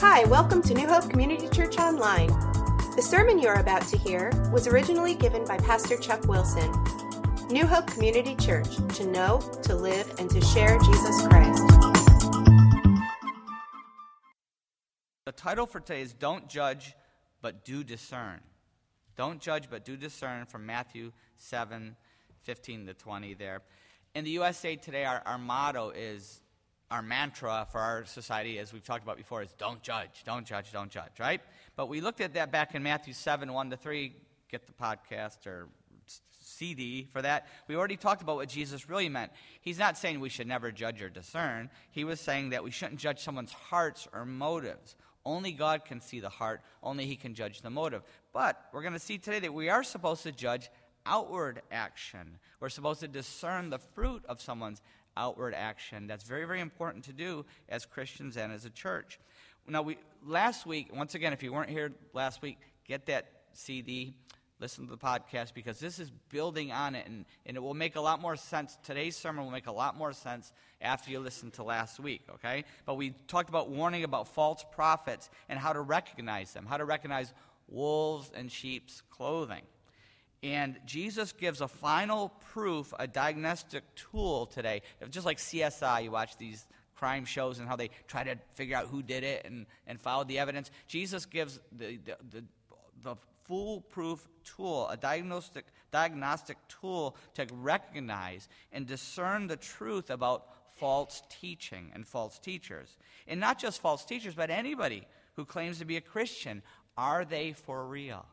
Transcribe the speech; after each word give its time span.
Hi, 0.00 0.22
welcome 0.26 0.62
to 0.62 0.74
New 0.74 0.86
Hope 0.86 1.10
Community 1.10 1.48
Church 1.48 1.76
Online. 1.76 2.28
The 2.94 3.02
sermon 3.02 3.40
you're 3.40 3.58
about 3.58 3.82
to 3.88 3.98
hear 3.98 4.30
was 4.52 4.68
originally 4.68 5.16
given 5.16 5.44
by 5.44 5.58
Pastor 5.58 5.96
Chuck 5.96 6.28
Wilson. 6.28 6.72
New 7.50 7.66
Hope 7.66 7.88
Community 7.88 8.36
Church, 8.36 8.76
to 8.94 9.06
know, 9.08 9.40
to 9.64 9.74
live, 9.74 10.08
and 10.20 10.30
to 10.30 10.40
share 10.40 10.78
Jesus 10.78 11.26
Christ. 11.26 11.64
The 15.26 15.32
title 15.32 15.66
for 15.66 15.80
today 15.80 16.02
is 16.02 16.12
Don't 16.12 16.48
Judge, 16.48 16.94
but 17.42 17.64
Do 17.64 17.82
Discern. 17.82 18.40
Don't 19.16 19.40
judge, 19.40 19.68
but 19.68 19.84
do 19.84 19.96
discern 19.96 20.46
from 20.46 20.64
Matthew 20.64 21.10
7 21.34 21.96
15 22.42 22.86
to 22.86 22.94
20 22.94 23.34
there. 23.34 23.62
In 24.14 24.22
the 24.22 24.30
USA 24.30 24.76
today, 24.76 25.04
our, 25.04 25.20
our 25.26 25.38
motto 25.38 25.90
is 25.90 26.40
our 26.90 27.02
mantra 27.02 27.66
for 27.70 27.80
our 27.80 28.04
society, 28.06 28.58
as 28.58 28.72
we've 28.72 28.84
talked 28.84 29.02
about 29.02 29.16
before, 29.16 29.42
is 29.42 29.52
don't 29.58 29.82
judge, 29.82 30.22
don't 30.24 30.46
judge, 30.46 30.72
don't 30.72 30.90
judge, 30.90 31.20
right? 31.20 31.40
But 31.76 31.88
we 31.88 32.00
looked 32.00 32.20
at 32.20 32.34
that 32.34 32.50
back 32.50 32.74
in 32.74 32.82
Matthew 32.82 33.12
7 33.12 33.52
1 33.52 33.70
to 33.70 33.76
3. 33.76 34.14
Get 34.50 34.66
the 34.66 34.72
podcast 34.72 35.46
or 35.46 35.68
CD 36.40 37.06
for 37.12 37.20
that. 37.20 37.46
We 37.68 37.76
already 37.76 37.96
talked 37.96 38.22
about 38.22 38.36
what 38.36 38.48
Jesus 38.48 38.88
really 38.88 39.08
meant. 39.08 39.32
He's 39.60 39.78
not 39.78 39.98
saying 39.98 40.20
we 40.20 40.30
should 40.30 40.46
never 40.46 40.72
judge 40.72 41.02
or 41.02 41.10
discern, 41.10 41.70
he 41.90 42.04
was 42.04 42.20
saying 42.20 42.50
that 42.50 42.64
we 42.64 42.70
shouldn't 42.70 43.00
judge 43.00 43.20
someone's 43.20 43.52
hearts 43.52 44.08
or 44.12 44.24
motives. 44.24 44.96
Only 45.24 45.52
God 45.52 45.84
can 45.84 46.00
see 46.00 46.20
the 46.20 46.30
heart, 46.30 46.62
only 46.82 47.04
He 47.04 47.16
can 47.16 47.34
judge 47.34 47.60
the 47.60 47.68
motive. 47.68 48.02
But 48.32 48.58
we're 48.72 48.80
going 48.80 48.94
to 48.94 48.98
see 48.98 49.18
today 49.18 49.40
that 49.40 49.52
we 49.52 49.68
are 49.68 49.82
supposed 49.82 50.22
to 50.22 50.32
judge 50.32 50.70
outward 51.04 51.62
action. 51.70 52.38
We're 52.60 52.68
supposed 52.70 53.00
to 53.00 53.08
discern 53.08 53.68
the 53.68 53.78
fruit 53.78 54.24
of 54.26 54.40
someone's 54.40 54.80
outward 55.18 55.54
action. 55.54 56.06
That's 56.06 56.24
very, 56.24 56.44
very 56.44 56.60
important 56.60 57.04
to 57.04 57.12
do 57.12 57.44
as 57.68 57.84
Christians 57.84 58.36
and 58.36 58.52
as 58.52 58.64
a 58.64 58.70
church. 58.70 59.18
Now, 59.66 59.82
we, 59.82 59.98
last 60.24 60.64
week, 60.64 60.94
once 60.94 61.14
again, 61.14 61.32
if 61.32 61.42
you 61.42 61.52
weren't 61.52 61.68
here 61.68 61.92
last 62.14 62.40
week, 62.40 62.58
get 62.86 63.04
that 63.06 63.26
CD, 63.52 64.14
listen 64.60 64.86
to 64.86 64.90
the 64.90 64.96
podcast, 64.96 65.52
because 65.52 65.78
this 65.78 65.98
is 65.98 66.10
building 66.30 66.72
on 66.72 66.94
it, 66.94 67.06
and, 67.06 67.26
and 67.44 67.56
it 67.56 67.60
will 67.60 67.74
make 67.74 67.96
a 67.96 68.00
lot 68.00 68.20
more 68.20 68.36
sense. 68.36 68.78
Today's 68.82 69.14
sermon 69.14 69.44
will 69.44 69.52
make 69.52 69.66
a 69.66 69.72
lot 69.72 69.96
more 69.96 70.14
sense 70.14 70.52
after 70.80 71.10
you 71.10 71.20
listen 71.20 71.50
to 71.52 71.62
last 71.62 72.00
week, 72.00 72.22
okay? 72.36 72.64
But 72.86 72.94
we 72.94 73.10
talked 73.26 73.50
about 73.50 73.68
warning 73.68 74.04
about 74.04 74.28
false 74.28 74.64
prophets 74.72 75.28
and 75.50 75.58
how 75.58 75.74
to 75.74 75.80
recognize 75.80 76.52
them, 76.52 76.64
how 76.64 76.78
to 76.78 76.86
recognize 76.86 77.34
wolves 77.68 78.30
and 78.34 78.50
sheep's 78.50 79.02
clothing. 79.10 79.62
And 80.42 80.78
Jesus 80.86 81.32
gives 81.32 81.60
a 81.60 81.68
final 81.68 82.30
proof, 82.52 82.94
a 82.98 83.06
diagnostic 83.06 83.82
tool 83.96 84.46
today. 84.46 84.82
Just 85.10 85.26
like 85.26 85.38
CSI, 85.38 86.04
you 86.04 86.10
watch 86.12 86.36
these 86.36 86.66
crime 86.94 87.24
shows 87.24 87.58
and 87.58 87.68
how 87.68 87.76
they 87.76 87.90
try 88.06 88.24
to 88.24 88.36
figure 88.54 88.76
out 88.76 88.86
who 88.86 89.02
did 89.02 89.24
it 89.24 89.44
and, 89.44 89.66
and 89.86 90.00
follow 90.00 90.24
the 90.24 90.38
evidence. 90.38 90.70
Jesus 90.86 91.26
gives 91.26 91.58
the, 91.76 91.98
the, 92.04 92.16
the, 92.30 92.44
the 93.02 93.16
foolproof 93.44 94.28
tool, 94.44 94.88
a 94.88 94.96
diagnostic, 94.96 95.64
diagnostic 95.90 96.56
tool 96.68 97.16
to 97.34 97.46
recognize 97.52 98.48
and 98.72 98.86
discern 98.86 99.46
the 99.46 99.56
truth 99.56 100.10
about 100.10 100.46
false 100.76 101.22
teaching 101.28 101.90
and 101.94 102.06
false 102.06 102.38
teachers. 102.38 102.96
And 103.26 103.40
not 103.40 103.58
just 103.58 103.80
false 103.80 104.04
teachers, 104.04 104.34
but 104.34 104.50
anybody 104.50 105.06
who 105.34 105.44
claims 105.44 105.78
to 105.78 105.84
be 105.84 105.96
a 105.96 106.00
Christian. 106.00 106.62
Are 106.96 107.24
they 107.24 107.52
for 107.52 107.86
real? 107.86 108.26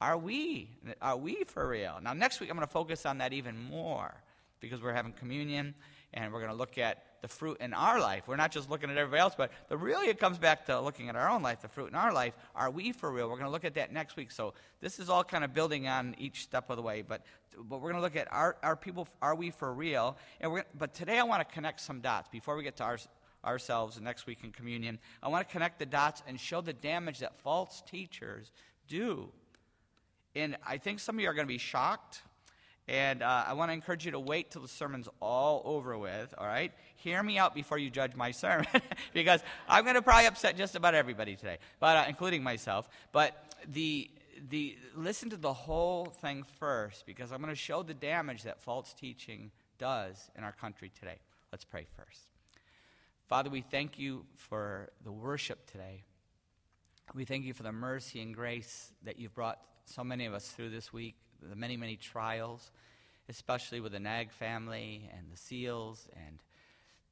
Are 0.00 0.18
we? 0.18 0.68
Are 1.00 1.16
we 1.16 1.44
for 1.44 1.66
real? 1.68 1.98
Now, 2.02 2.12
next 2.12 2.40
week 2.40 2.50
I'm 2.50 2.56
going 2.56 2.66
to 2.66 2.72
focus 2.72 3.06
on 3.06 3.18
that 3.18 3.32
even 3.32 3.58
more 3.58 4.14
because 4.60 4.82
we're 4.82 4.92
having 4.92 5.12
communion 5.12 5.74
and 6.12 6.32
we're 6.32 6.40
going 6.40 6.50
to 6.50 6.56
look 6.56 6.78
at 6.78 7.02
the 7.22 7.28
fruit 7.28 7.56
in 7.60 7.72
our 7.72 8.00
life. 8.00 8.28
We're 8.28 8.36
not 8.36 8.52
just 8.52 8.70
looking 8.70 8.90
at 8.90 8.96
everybody 8.96 9.20
else, 9.20 9.34
but 9.36 9.50
the 9.68 9.76
really 9.76 10.08
it 10.08 10.18
comes 10.18 10.38
back 10.38 10.66
to 10.66 10.80
looking 10.80 11.08
at 11.08 11.16
our 11.16 11.28
own 11.30 11.42
life, 11.42 11.62
the 11.62 11.68
fruit 11.68 11.88
in 11.88 11.94
our 11.94 12.12
life. 12.12 12.34
Are 12.54 12.70
we 12.70 12.92
for 12.92 13.10
real? 13.10 13.28
We're 13.28 13.36
going 13.36 13.46
to 13.46 13.50
look 13.50 13.64
at 13.64 13.74
that 13.74 13.92
next 13.92 14.16
week. 14.16 14.30
So 14.30 14.54
this 14.80 14.98
is 14.98 15.08
all 15.08 15.24
kind 15.24 15.42
of 15.42 15.54
building 15.54 15.88
on 15.88 16.14
each 16.18 16.42
step 16.42 16.70
of 16.70 16.76
the 16.76 16.82
way. 16.82 17.02
But 17.02 17.22
but 17.56 17.80
we're 17.80 17.92
going 17.92 18.00
to 18.00 18.00
look 18.00 18.16
at 18.16 18.30
our, 18.32 18.56
our 18.62 18.76
people. 18.76 19.08
Are 19.22 19.34
we 19.34 19.50
for 19.50 19.72
real? 19.72 20.16
And 20.40 20.52
we're 20.52 20.64
but 20.76 20.92
today 20.92 21.18
I 21.18 21.22
want 21.22 21.46
to 21.46 21.54
connect 21.54 21.80
some 21.80 22.00
dots 22.00 22.28
before 22.28 22.56
we 22.56 22.62
get 22.62 22.76
to 22.76 22.84
our 22.84 22.98
ourselves 23.44 24.00
next 24.00 24.26
week 24.26 24.38
in 24.42 24.52
communion. 24.52 24.98
I 25.22 25.28
want 25.28 25.46
to 25.46 25.52
connect 25.52 25.78
the 25.78 25.86
dots 25.86 26.22
and 26.26 26.38
show 26.38 26.60
the 26.60 26.72
damage 26.72 27.20
that 27.20 27.40
false 27.40 27.82
teachers 27.86 28.50
do 28.88 29.30
and 30.34 30.56
I 30.66 30.78
think 30.78 31.00
some 31.00 31.16
of 31.16 31.20
you 31.22 31.28
are 31.28 31.34
going 31.34 31.46
to 31.46 31.52
be 31.52 31.58
shocked. 31.58 32.22
And 32.86 33.22
uh, 33.22 33.44
I 33.46 33.54
want 33.54 33.70
to 33.70 33.72
encourage 33.72 34.04
you 34.04 34.10
to 34.12 34.20
wait 34.20 34.50
till 34.50 34.60
the 34.60 34.68
sermon's 34.68 35.08
all 35.20 35.62
over 35.64 35.96
with, 35.96 36.34
all 36.36 36.46
right? 36.46 36.70
Hear 36.96 37.22
me 37.22 37.38
out 37.38 37.54
before 37.54 37.78
you 37.78 37.88
judge 37.88 38.14
my 38.14 38.30
sermon, 38.32 38.66
because 39.14 39.42
I'm 39.68 39.84
going 39.84 39.94
to 39.94 40.02
probably 40.02 40.26
upset 40.26 40.56
just 40.56 40.74
about 40.74 40.94
everybody 40.94 41.34
today, 41.34 41.58
but 41.80 41.96
uh, 41.96 42.04
including 42.08 42.42
myself. 42.42 42.88
But 43.10 43.54
the, 43.72 44.10
the, 44.50 44.76
listen 44.94 45.30
to 45.30 45.38
the 45.38 45.52
whole 45.52 46.06
thing 46.06 46.44
first, 46.58 47.06
because 47.06 47.32
I'm 47.32 47.40
going 47.40 47.54
to 47.54 47.56
show 47.56 47.82
the 47.82 47.94
damage 47.94 48.42
that 48.42 48.60
false 48.60 48.92
teaching 48.92 49.50
does 49.78 50.30
in 50.36 50.44
our 50.44 50.52
country 50.52 50.90
today. 50.98 51.16
Let's 51.52 51.64
pray 51.64 51.86
first. 51.96 52.20
Father, 53.28 53.48
we 53.48 53.62
thank 53.62 53.98
you 53.98 54.26
for 54.36 54.90
the 55.04 55.12
worship 55.12 55.70
today. 55.70 56.04
We 57.14 57.24
thank 57.24 57.46
you 57.46 57.54
for 57.54 57.62
the 57.62 57.72
mercy 57.72 58.20
and 58.20 58.34
grace 58.34 58.92
that 59.04 59.18
you've 59.18 59.34
brought 59.34 59.58
so 59.84 60.04
many 60.04 60.26
of 60.26 60.34
us 60.34 60.48
through 60.48 60.70
this 60.70 60.92
week, 60.92 61.16
the 61.42 61.56
many, 61.56 61.76
many 61.76 61.96
trials, 61.96 62.70
especially 63.28 63.80
with 63.80 63.92
the 63.92 64.00
Nag 64.00 64.30
family 64.32 65.10
and 65.16 65.30
the 65.30 65.36
SEALs, 65.36 66.08
and 66.26 66.38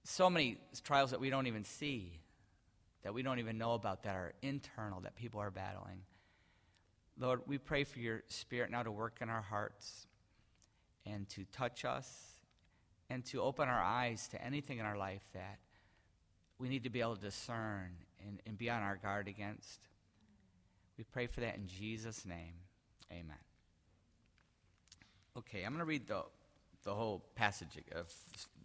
so 0.05 0.28
many 0.28 0.59
trials 0.83 1.10
that 1.10 1.21
we 1.21 1.31
don't 1.31 1.47
even 1.47 1.65
see, 1.65 2.21
that 3.03 3.15
we 3.15 3.22
don't 3.22 3.38
even 3.38 3.59
know 3.59 3.75
about, 3.75 4.03
that 4.05 4.16
are 4.16 4.33
internal, 4.43 5.00
that 5.00 5.15
people 5.15 5.41
are 5.41 5.50
battling. 5.50 6.03
Lord, 7.19 7.43
we 7.47 7.59
pray 7.59 7.84
for 7.84 7.99
your 7.99 8.22
spirit 8.28 8.71
now 8.71 8.83
to 8.83 8.91
work 8.91 9.19
in 9.21 9.28
our 9.28 9.43
hearts 9.43 10.06
and 11.04 11.28
to 11.31 11.44
touch 11.53 11.84
us 11.84 12.09
and 13.10 13.25
to 13.27 13.43
open 13.43 13.69
our 13.69 13.83
eyes 13.83 14.28
to 14.28 14.43
anything 14.43 14.78
in 14.78 14.87
our 14.87 14.97
life 14.97 15.22
that 15.34 15.59
we 16.59 16.69
need 16.69 16.84
to 16.84 16.91
be 16.91 17.00
able 17.00 17.16
to 17.16 17.21
discern 17.21 17.91
and, 18.27 18.41
and 18.47 18.56
be 18.56 18.71
on 18.71 18.83
our 18.83 18.97
guard 18.97 19.28
against. 19.28 19.81
We 20.98 21.04
pray 21.04 21.26
for 21.26 21.41
that 21.41 21.56
in 21.56 21.66
Jesus' 21.66 22.25
name. 22.26 22.54
Amen. 23.10 23.36
Okay, 25.36 25.62
I'm 25.64 25.72
going 25.72 25.78
to 25.78 25.84
read 25.84 26.06
the, 26.06 26.22
the 26.84 26.94
whole 26.94 27.25
passage 27.34 27.78
of 27.94 28.12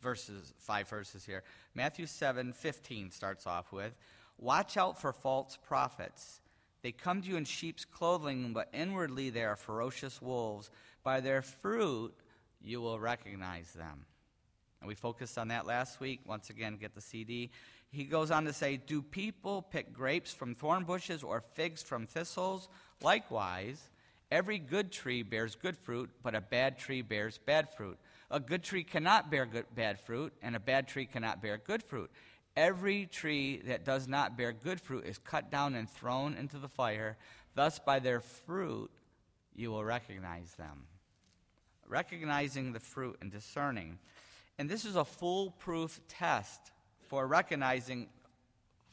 verses, 0.02 0.54
five 0.58 0.90
verses 0.90 1.26
here. 1.26 1.44
Matthew 1.76 2.06
7 2.06 2.54
15 2.54 3.12
starts 3.12 3.48
off 3.48 3.72
with 3.72 3.94
Watch 4.38 4.78
out 4.78 5.00
for 5.00 5.14
false 5.14 5.58
prophets. 5.58 6.42
They 6.84 6.92
come 6.92 7.22
to 7.22 7.28
you 7.28 7.38
in 7.38 7.46
sheep's 7.46 7.86
clothing, 7.86 8.54
but 8.54 8.70
inwardly 8.74 9.30
they 9.30 9.44
are 9.44 9.56
ferocious 9.56 10.22
wolves. 10.22 10.70
By 11.04 11.22
their 11.22 11.42
fruit 11.42 12.14
you 12.62 12.82
will 12.82 13.00
recognize 13.00 13.72
them. 13.74 14.06
And 14.80 14.88
we 14.88 14.96
focused 14.96 15.38
on 15.38 15.48
that 15.48 15.66
last 15.66 16.00
week. 16.00 16.20
Once 16.26 16.50
again, 16.50 16.78
get 16.78 16.94
the 16.94 17.02
CD 17.02 17.50
he 17.92 18.04
goes 18.04 18.32
on 18.32 18.46
to 18.46 18.54
say, 18.54 18.78
Do 18.78 19.02
people 19.02 19.62
pick 19.62 19.94
grapes 19.94 20.34
from 20.34 20.56
thorn 20.56 20.84
bushes 20.84 21.24
or 21.24 21.44
figs 21.54 21.82
from 21.82 22.06
thistles? 22.06 22.68
Likewise, 23.02 23.82
every 24.32 24.60
good 24.60 24.92
tree 24.92 25.24
bears 25.24 25.56
good 25.56 25.78
fruit, 25.78 26.10
but 26.24 26.36
a 26.36 26.42
bad 26.42 26.78
tree 26.78 27.02
bears 27.02 27.40
bad 27.46 27.70
fruit. 27.76 27.98
A 28.30 28.40
good 28.40 28.64
tree 28.64 28.84
cannot 28.84 29.32
bear 29.32 29.46
good, 29.46 29.66
bad 29.74 30.00
fruit, 30.00 30.34
and 30.42 30.56
a 30.56 30.60
bad 30.60 30.88
tree 30.88 31.06
cannot 31.06 31.42
bear 31.42 31.58
good 31.58 31.82
fruit. 31.82 32.12
Every 32.58 33.06
tree 33.06 33.62
that 33.68 33.86
does 33.86 34.08
not 34.08 34.36
bear 34.36 34.52
good 34.52 34.82
fruit 34.82 35.06
is 35.06 35.20
cut 35.20 35.52
down 35.52 35.76
and 35.76 35.90
thrown 35.90 36.34
into 36.34 36.58
the 36.58 36.68
fire. 36.68 37.16
Thus, 37.56 37.80
by 37.80 38.00
their 38.00 38.20
fruit, 38.20 38.92
you 39.56 39.72
will 39.72 39.86
recognize 39.86 40.54
them. 40.56 40.88
Recognizing 41.88 42.74
the 42.74 42.80
fruit 42.80 43.18
and 43.22 43.32
discerning. 43.32 44.00
And 44.60 44.70
this 44.70 44.86
is 44.86 44.96
a 44.96 45.06
foolproof 45.06 46.02
test 46.08 46.72
for 47.08 47.28
recognizing 47.28 48.08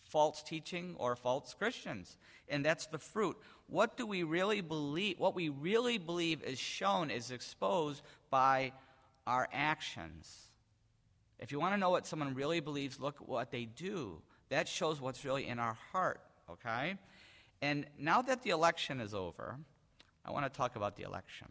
false 0.08 0.42
teaching 0.42 0.94
or 0.98 1.16
false 1.16 1.54
Christians. 1.54 2.16
And 2.48 2.64
that's 2.64 2.86
the 2.86 2.98
fruit. 2.98 3.36
What 3.66 3.96
do 3.96 4.06
we 4.06 4.22
really 4.22 4.60
believe? 4.60 5.18
What 5.18 5.34
we 5.34 5.48
really 5.48 5.98
believe 5.98 6.42
is 6.42 6.58
shown, 6.58 7.10
is 7.10 7.30
exposed 7.30 8.02
by 8.30 8.72
our 9.26 9.48
actions. 9.52 10.48
If 11.38 11.50
you 11.50 11.58
want 11.58 11.74
to 11.74 11.78
know 11.78 11.90
what 11.90 12.06
someone 12.06 12.34
really 12.34 12.60
believes, 12.60 13.00
look 13.00 13.16
at 13.20 13.28
what 13.28 13.50
they 13.50 13.64
do. 13.64 14.22
That 14.50 14.68
shows 14.68 15.00
what's 15.00 15.24
really 15.24 15.48
in 15.48 15.58
our 15.58 15.76
heart, 15.92 16.20
okay? 16.50 16.96
And 17.62 17.86
now 17.98 18.22
that 18.22 18.42
the 18.42 18.50
election 18.50 19.00
is 19.00 19.14
over, 19.14 19.58
I 20.24 20.30
want 20.30 20.44
to 20.44 20.56
talk 20.56 20.76
about 20.76 20.96
the 20.96 21.02
election. 21.02 21.48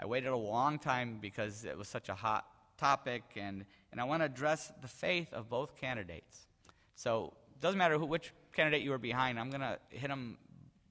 I 0.00 0.06
waited 0.06 0.30
a 0.30 0.36
long 0.36 0.78
time 0.78 1.18
because 1.20 1.64
it 1.64 1.76
was 1.76 1.88
such 1.88 2.08
a 2.08 2.14
hot 2.14 2.46
topic, 2.78 3.22
and 3.36 3.64
and 3.90 4.00
I 4.00 4.04
want 4.04 4.20
to 4.20 4.26
address 4.26 4.72
the 4.80 4.88
faith 4.88 5.32
of 5.32 5.48
both 5.48 5.76
candidates. 5.76 6.46
So 6.94 7.32
it 7.54 7.60
doesn't 7.60 7.78
matter 7.78 7.98
who, 7.98 8.06
which 8.06 8.32
candidate 8.52 8.82
you 8.82 8.92
are 8.92 8.98
behind, 8.98 9.38
I'm 9.38 9.50
going 9.50 9.60
to 9.60 9.78
hit 9.90 10.08
them 10.08 10.36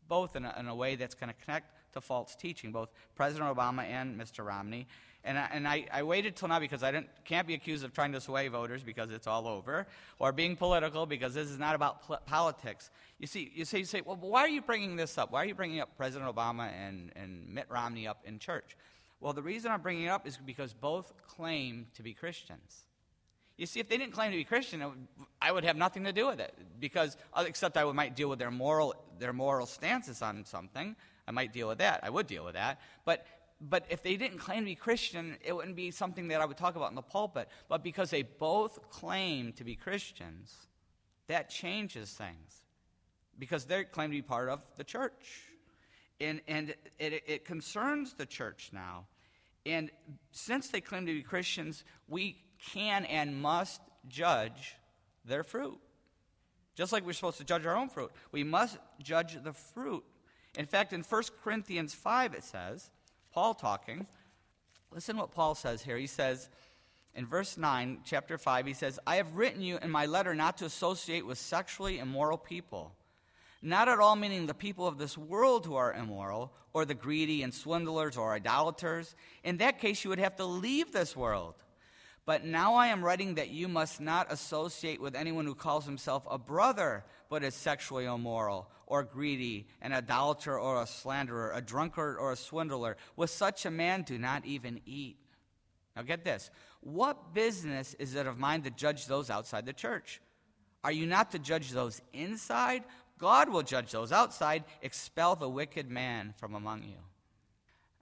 both 0.07 0.35
in 0.35 0.45
a, 0.45 0.55
in 0.59 0.67
a 0.67 0.75
way 0.75 0.95
that's 0.95 1.15
going 1.15 1.29
to 1.29 1.45
connect 1.45 1.93
to 1.93 2.01
false 2.01 2.35
teaching, 2.35 2.71
both 2.71 2.89
President 3.15 3.55
Obama 3.55 3.83
and 3.83 4.19
Mr. 4.19 4.45
Romney. 4.45 4.87
And 5.23 5.37
I, 5.37 5.49
and 5.51 5.67
I, 5.67 5.85
I 5.91 6.03
waited 6.03 6.37
till 6.37 6.47
now 6.47 6.59
because 6.59 6.83
I 6.83 7.03
can't 7.25 7.45
be 7.45 7.53
accused 7.53 7.83
of 7.83 7.91
trying 7.91 8.13
to 8.13 8.21
sway 8.21 8.47
voters 8.47 8.83
because 8.83 9.11
it's 9.11 9.27
all 9.27 9.47
over, 9.47 9.85
or 10.19 10.31
being 10.31 10.55
political 10.55 11.05
because 11.05 11.33
this 11.33 11.49
is 11.49 11.59
not 11.59 11.75
about 11.75 12.03
pl- 12.03 12.19
politics. 12.25 12.89
You 13.19 13.27
see, 13.27 13.51
you 13.53 13.65
say, 13.65 13.79
you 13.79 13.85
say, 13.85 14.01
well, 14.05 14.15
why 14.15 14.41
are 14.41 14.47
you 14.47 14.61
bringing 14.61 14.95
this 14.95 15.17
up? 15.17 15.31
Why 15.31 15.43
are 15.43 15.45
you 15.45 15.55
bringing 15.55 15.81
up 15.81 15.97
President 15.97 16.33
Obama 16.33 16.69
and, 16.71 17.11
and 17.15 17.53
Mitt 17.53 17.65
Romney 17.69 18.07
up 18.07 18.21
in 18.23 18.39
church? 18.39 18.77
Well, 19.19 19.33
the 19.33 19.41
reason 19.41 19.71
I'm 19.71 19.81
bringing 19.81 20.05
it 20.05 20.09
up 20.09 20.27
is 20.27 20.37
because 20.37 20.73
both 20.73 21.11
claim 21.27 21.87
to 21.95 22.03
be 22.03 22.13
Christians. 22.13 22.85
You 23.57 23.65
see, 23.65 23.79
if 23.79 23.89
they 23.89 23.97
didn't 23.97 24.13
claim 24.13 24.31
to 24.31 24.37
be 24.37 24.43
Christian, 24.43 24.83
I 25.41 25.51
would 25.51 25.63
have 25.63 25.75
nothing 25.75 26.03
to 26.03 26.13
do 26.13 26.27
with 26.27 26.39
it, 26.39 26.53
because 26.79 27.17
uh, 27.33 27.43
except 27.47 27.75
I 27.75 27.85
would, 27.85 27.95
might 27.95 28.15
deal 28.15 28.29
with 28.29 28.37
their 28.37 28.51
moral, 28.51 28.93
their 29.17 29.33
moral 29.33 29.65
stances 29.65 30.21
on 30.21 30.45
something. 30.45 30.95
I 31.27 31.31
might 31.31 31.53
deal 31.53 31.67
with 31.67 31.79
that. 31.79 32.01
I 32.03 32.11
would 32.11 32.27
deal 32.27 32.45
with 32.45 32.53
that. 32.53 32.79
But, 33.03 33.25
but 33.59 33.85
if 33.89 34.03
they 34.03 34.15
didn't 34.15 34.37
claim 34.37 34.59
to 34.59 34.65
be 34.65 34.75
Christian, 34.75 35.37
it 35.43 35.53
wouldn't 35.53 35.75
be 35.75 35.89
something 35.89 36.27
that 36.27 36.39
I 36.39 36.45
would 36.45 36.57
talk 36.57 36.75
about 36.75 36.89
in 36.89 36.95
the 36.95 37.01
pulpit. 37.01 37.49
But 37.67 37.83
because 37.83 38.11
they 38.11 38.21
both 38.21 38.91
claim 38.91 39.53
to 39.53 39.63
be 39.63 39.75
Christians, 39.75 40.55
that 41.25 41.49
changes 41.49 42.11
things, 42.11 42.61
because 43.39 43.65
they 43.65 43.85
claim 43.85 44.11
to 44.11 44.15
be 44.15 44.21
part 44.21 44.49
of 44.49 44.63
the 44.75 44.83
church. 44.83 45.41
And, 46.19 46.41
and 46.47 46.73
it, 46.99 47.23
it 47.27 47.45
concerns 47.45 48.13
the 48.13 48.25
church 48.25 48.71
now. 48.73 49.05
And 49.65 49.91
since 50.31 50.69
they 50.69 50.81
claim 50.81 51.05
to 51.05 51.13
be 51.13 51.21
Christians, 51.21 51.83
we 52.07 52.37
can 52.71 53.05
and 53.05 53.39
must 53.39 53.81
judge 54.07 54.75
their 55.25 55.43
fruit. 55.43 55.77
Just 56.75 56.93
like 56.93 57.05
we're 57.05 57.13
supposed 57.13 57.39
to 57.39 57.43
judge 57.43 57.65
our 57.65 57.75
own 57.75 57.89
fruit, 57.89 58.11
we 58.31 58.43
must 58.43 58.77
judge 59.01 59.41
the 59.43 59.53
fruit. 59.53 60.03
In 60.57 60.65
fact, 60.65 60.93
in 60.93 61.01
1 61.01 61.23
Corinthians 61.43 61.93
5, 61.93 62.33
it 62.33 62.43
says, 62.43 62.89
Paul 63.33 63.53
talking, 63.53 64.07
listen 64.93 65.17
what 65.17 65.31
Paul 65.31 65.53
says 65.55 65.81
here. 65.81 65.97
He 65.97 66.07
says, 66.07 66.49
in 67.13 67.25
verse 67.25 67.57
9, 67.57 67.99
chapter 68.05 68.37
5, 68.37 68.67
he 68.67 68.73
says, 68.73 68.99
I 69.05 69.15
have 69.15 69.35
written 69.35 69.61
you 69.61 69.79
in 69.81 69.89
my 69.89 70.05
letter 70.05 70.33
not 70.35 70.57
to 70.57 70.65
associate 70.65 71.25
with 71.25 71.37
sexually 71.37 71.99
immoral 71.99 72.37
people 72.37 72.93
not 73.61 73.87
at 73.87 73.99
all 73.99 74.15
meaning 74.15 74.45
the 74.45 74.53
people 74.53 74.87
of 74.87 74.97
this 74.97 75.17
world 75.17 75.65
who 75.65 75.75
are 75.75 75.93
immoral, 75.93 76.53
or 76.73 76.85
the 76.85 76.93
greedy 76.93 77.43
and 77.43 77.53
swindlers 77.53 78.17
or 78.17 78.33
idolaters. 78.33 79.15
In 79.43 79.57
that 79.57 79.79
case, 79.79 80.03
you 80.03 80.09
would 80.09 80.19
have 80.19 80.35
to 80.37 80.45
leave 80.45 80.91
this 80.91 81.15
world. 81.15 81.55
But 82.25 82.43
now 82.43 82.75
I 82.75 82.87
am 82.87 83.03
writing 83.03 83.35
that 83.35 83.51
you 83.51 83.69
must 83.69 84.01
not 84.01 84.31
associate 84.31 84.99
with 84.99 85.15
anyone 85.15 85.45
who 85.45 85.55
calls 85.55 85.85
himself 85.85 86.27
a 86.29 86.37
brother, 86.37 87.05
but 87.29 87.41
is 87.41 87.55
sexually 87.55 88.03
immoral, 88.03 88.69
or 88.85 89.03
greedy, 89.03 89.65
an 89.81 89.93
idolater, 89.93 90.59
or 90.59 90.81
a 90.81 90.87
slanderer, 90.87 91.53
a 91.55 91.61
drunkard, 91.61 92.17
or 92.17 92.33
a 92.33 92.35
swindler. 92.35 92.97
With 93.15 93.29
such 93.29 93.65
a 93.65 93.71
man, 93.71 94.01
do 94.01 94.17
not 94.17 94.45
even 94.45 94.81
eat. 94.85 95.17
Now 95.95 96.01
get 96.03 96.25
this. 96.25 96.51
What 96.81 97.33
business 97.33 97.95
is 97.97 98.13
it 98.13 98.27
of 98.27 98.37
mine 98.37 98.61
to 98.63 98.71
judge 98.71 99.07
those 99.07 99.29
outside 99.29 99.65
the 99.65 99.73
church? 99.73 100.21
Are 100.83 100.91
you 100.91 101.07
not 101.07 101.31
to 101.31 101.39
judge 101.39 101.71
those 101.71 102.01
inside? 102.13 102.83
God 103.17 103.49
will 103.49 103.63
judge 103.63 103.91
those 103.91 104.11
outside. 104.11 104.63
Expel 104.81 105.35
the 105.35 105.49
wicked 105.49 105.89
man 105.89 106.33
from 106.37 106.53
among 106.53 106.83
you. 106.83 106.97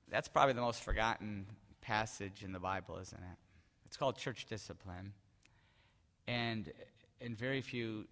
That's 0.09 0.27
probably 0.27 0.53
the 0.53 0.61
most 0.61 0.83
forgotten 0.83 1.45
passage 1.81 2.43
in 2.43 2.51
the 2.51 2.59
Bible, 2.59 2.97
isn't 3.01 3.17
it? 3.17 3.37
It's 3.85 3.97
called 3.97 4.17
church 4.17 4.45
discipline. 4.45 5.13
And, 6.27 6.71
and 7.21 7.37
very 7.37 7.61
few 7.61 8.05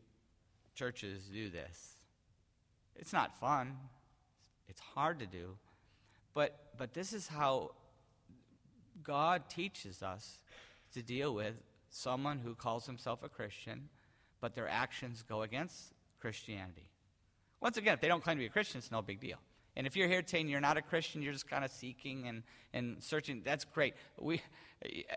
churches 0.76 1.24
do 1.26 1.50
this. 1.50 1.98
It's 2.96 3.14
not 3.14 3.38
fun, 3.40 3.78
it's 4.68 4.80
hard 4.80 5.20
to 5.20 5.26
do. 5.26 5.58
But, 6.34 6.58
but 6.78 6.94
this 6.94 7.14
is 7.14 7.28
how 7.28 7.72
God 9.04 9.50
teaches 9.50 10.02
us 10.02 10.40
to 10.94 11.02
deal 11.02 11.34
with 11.34 11.56
someone 11.90 12.40
who 12.40 12.56
calls 12.56 12.86
himself 12.86 13.24
a 13.24 13.30
Christian, 13.30 13.90
but 14.42 14.56
their 14.56 14.68
actions 14.68 15.24
go 15.28 15.44
against 15.44 15.94
Christianity. 16.20 16.90
Once 17.64 17.78
again, 17.78 17.94
if 17.94 18.02
they 18.02 18.10
don't 18.10 18.22
claim 18.22 18.36
to 18.36 18.42
be 18.42 18.46
a 18.46 18.50
Christian, 18.50 18.80
it's 18.80 18.92
no 18.92 19.02
big 19.02 19.22
deal. 19.22 19.38
And 19.78 19.88
if 19.88 19.96
you're 19.96 20.10
here 20.10 20.22
saying 20.24 20.50
you're 20.50 20.60
not 20.60 20.76
a 20.76 20.82
Christian, 20.82 21.22
you're 21.22 21.32
just 21.32 21.50
kind 21.50 21.64
of 21.64 21.72
seeking 21.72 22.28
and, 22.28 22.44
and 22.74 23.02
searching, 23.02 23.42
that's 23.42 23.64
great. 23.64 23.94
We, 24.20 24.42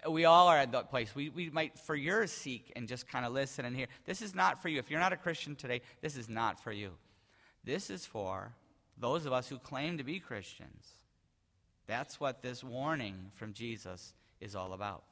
we 0.08 0.26
all 0.26 0.46
are 0.46 0.56
at 0.56 0.70
that 0.70 0.88
place. 0.88 1.12
We, 1.12 1.28
we 1.28 1.50
might, 1.50 1.76
for 1.76 1.96
yours, 1.96 2.30
seek 2.30 2.72
and 2.76 2.86
just 2.86 3.08
kind 3.08 3.26
of 3.26 3.32
listen 3.32 3.64
and 3.64 3.74
hear. 3.74 3.88
This 4.04 4.22
is 4.22 4.32
not 4.32 4.62
for 4.62 4.68
you. 4.68 4.78
If 4.78 4.92
you're 4.92 5.00
not 5.00 5.12
a 5.12 5.16
Christian 5.16 5.56
today, 5.56 5.82
this 6.02 6.16
is 6.16 6.28
not 6.28 6.62
for 6.62 6.70
you. 6.70 6.92
This 7.64 7.90
is 7.90 8.06
for 8.06 8.52
those 8.96 9.26
of 9.26 9.32
us 9.32 9.48
who 9.48 9.58
claim 9.58 9.98
to 9.98 10.04
be 10.04 10.20
Christians. 10.20 10.86
That's 11.88 12.20
what 12.20 12.42
this 12.42 12.62
warning 12.62 13.32
from 13.34 13.54
Jesus 13.54 14.14
is 14.40 14.54
all 14.54 14.72
about. 14.72 15.02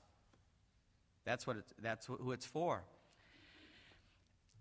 That's, 1.25 1.49
what 1.49 1.57
that's 1.83 2.07
who 2.07 2.31
it's 2.31 2.47
for. 2.47 2.85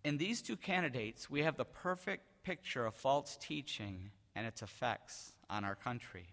In 0.04 0.18
these 0.18 0.42
two 0.42 0.58
candidates, 0.58 1.30
we 1.30 1.44
have 1.44 1.56
the 1.56 1.66
perfect 1.66 2.24
picture 2.44 2.86
of 2.86 2.94
false 2.94 3.38
teaching 3.40 4.12
and 4.36 4.46
its 4.46 4.62
effects 4.62 5.34
on 5.50 5.64
our 5.64 5.76
country. 5.76 6.28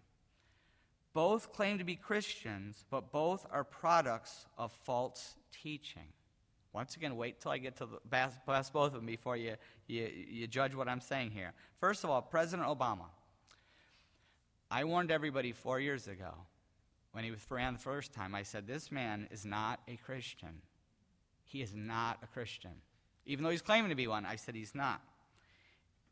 Both 1.12 1.52
claim 1.52 1.78
to 1.78 1.84
be 1.84 1.96
Christians, 1.96 2.84
but 2.90 3.10
both 3.10 3.46
are 3.50 3.64
products 3.64 4.46
of 4.56 4.72
false 4.72 5.34
teaching. 5.50 6.12
Once 6.72 6.94
again, 6.94 7.16
wait 7.16 7.40
till 7.40 7.50
I 7.50 7.58
get 7.58 7.76
to 7.78 7.86
the, 7.86 7.98
both 8.72 8.76
of 8.76 8.92
them 8.92 9.06
before 9.06 9.36
you, 9.36 9.56
you, 9.88 10.08
you 10.28 10.46
judge 10.46 10.74
what 10.74 10.88
I'm 10.88 11.00
saying 11.00 11.32
here. 11.32 11.52
First 11.80 12.04
of 12.04 12.10
all, 12.10 12.22
President 12.22 12.68
Obama. 12.68 13.06
I 14.70 14.84
warned 14.84 15.10
everybody 15.10 15.50
four 15.50 15.80
years 15.80 16.06
ago 16.06 16.32
when 17.10 17.24
he 17.24 17.32
was 17.32 17.40
ran 17.50 17.72
the 17.72 17.80
first 17.80 18.12
time. 18.12 18.36
I 18.36 18.44
said, 18.44 18.68
This 18.68 18.92
man 18.92 19.26
is 19.32 19.44
not 19.44 19.80
a 19.88 19.96
Christian. 19.96 20.62
He 21.44 21.60
is 21.60 21.74
not 21.74 22.18
a 22.22 22.28
Christian. 22.28 22.70
Even 23.26 23.42
though 23.44 23.50
he's 23.50 23.62
claiming 23.62 23.90
to 23.90 23.96
be 23.96 24.06
one, 24.06 24.24
I 24.24 24.36
said 24.36 24.54
he's 24.54 24.74
not 24.74 25.02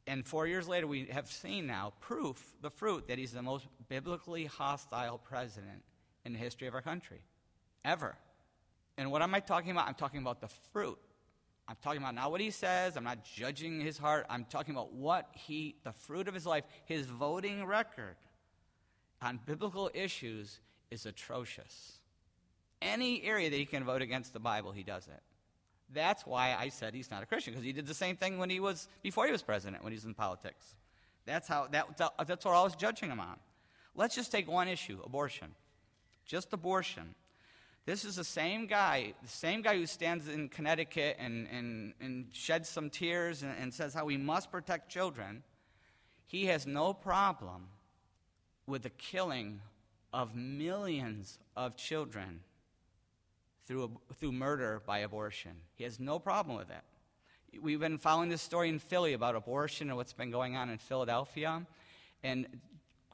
and 0.08 0.26
four 0.26 0.46
years 0.46 0.66
later, 0.66 0.87
we 0.87 1.05
have 1.12 1.31
seen 1.31 1.66
now 1.66 1.93
proof, 2.00 2.43
the 2.62 2.70
fruit, 2.70 3.08
that 3.08 3.19
he's 3.19 3.32
the 3.32 3.43
most 3.43 3.66
biblically 3.90 4.46
hostile 4.46 5.19
president 5.19 5.82
in 6.25 6.32
the 6.32 6.38
history 6.38 6.66
of 6.66 6.75
our 6.75 6.81
country, 6.81 7.20
ever. 7.84 8.16
And 8.96 9.12
what 9.12 9.20
am 9.20 9.34
I 9.34 9.40
talking 9.40 9.70
about? 9.70 9.87
I'm 9.87 9.94
talking 9.94 10.20
about 10.20 10.40
the 10.40 10.49
fruit. 10.72 10.99
I'm 11.69 11.76
talking 11.82 12.00
about 12.00 12.14
not 12.14 12.31
what 12.31 12.40
he 12.40 12.50
says. 12.50 12.96
I'm 12.96 13.05
not 13.05 13.22
judging 13.22 13.81
his 13.82 13.99
heart. 13.99 14.25
I'm 14.31 14.46
talking 14.46 14.75
about 14.75 14.94
what 14.94 15.28
he, 15.34 15.76
the 15.84 15.93
fruit 15.93 16.26
of 16.26 16.32
his 16.32 16.46
life, 16.46 16.64
his 16.87 17.04
voting 17.04 17.66
record 17.66 18.16
on 19.20 19.38
biblical 19.44 19.90
issues 19.93 20.61
is 20.90 21.04
atrocious. 21.04 21.99
Any 22.81 23.22
area 23.25 23.50
that 23.50 23.56
he 23.56 23.66
can 23.66 23.84
vote 23.84 24.00
against 24.00 24.32
the 24.32 24.40
Bible, 24.40 24.72
he 24.72 24.82
does 24.82 25.06
it. 25.06 25.22
That's 25.93 26.26
why 26.26 26.55
I 26.58 26.69
said 26.69 26.94
he's 26.94 27.11
not 27.11 27.23
a 27.23 27.26
Christian, 27.26 27.52
because 27.55 27.64
he 27.64 27.73
did 27.73 27.87
the 27.87 27.94
same 27.94 28.17
thing 28.17 28.38
when 28.38 28.50
he 28.50 28.61
was, 28.61 28.88
before 29.02 29.26
he 29.26 29.32
was 29.32 29.42
president, 29.42 29.83
when 29.83 29.92
he 29.92 29.97
was 29.97 30.04
in 30.04 30.14
politics. 30.14 30.75
That's, 31.25 31.49
how, 31.49 31.68
that, 31.73 31.99
that's 32.26 32.45
what 32.45 32.54
I 32.54 32.62
was 32.62 32.76
judging 32.76 33.11
him 33.11 33.21
on. 33.21 33.37
Let's 33.95 34.14
just 34.14 34.30
take 34.30 34.50
one 34.50 34.68
issue 34.68 34.99
abortion. 35.04 35.49
Just 36.25 36.52
abortion. 36.52 37.14
This 37.87 38.04
is 38.04 38.16
the 38.16 38.25
same 38.25 38.66
guy, 38.66 39.14
the 39.23 39.28
same 39.28 39.62
guy 39.62 39.76
who 39.76 39.87
stands 39.87 40.28
in 40.28 40.50
Connecticut 40.50 41.16
and, 41.18 41.49
and, 41.50 41.95
and 42.00 42.26
sheds 42.33 42.68
some 42.68 42.90
tears 42.90 43.42
and, 43.42 43.54
and 43.59 43.73
says 43.73 43.95
how 43.95 44.04
we 44.04 44.18
must 44.18 44.52
protect 44.52 44.90
children. 44.90 45.42
He 46.26 46.47
has 46.47 46.66
no 46.66 46.92
problem 46.92 47.68
with 48.66 48.83
the 48.83 48.90
killing 48.90 49.62
of 50.12 50.35
millions 50.35 51.38
of 51.57 51.76
children 51.76 52.40
through, 53.68 53.90
through 54.18 54.32
murder 54.32 54.82
by 54.87 55.00
abortion. 55.00 55.52
He 55.75 55.84
has 55.84 56.00
no 56.00 56.18
problem 56.18 56.56
with 56.56 56.68
that. 56.68 56.84
We've 57.60 57.78
been 57.78 57.98
following 57.98 58.30
this 58.30 58.40
story 58.40 58.70
in 58.70 58.78
Philly 58.78 59.12
about 59.12 59.37
abortion 59.37 59.88
and 59.88 59.96
what's 59.96 60.14
been 60.14 60.30
going 60.30 60.56
on 60.56 60.70
in 60.70 60.78
Philadelphia, 60.78 61.66
and 62.22 62.46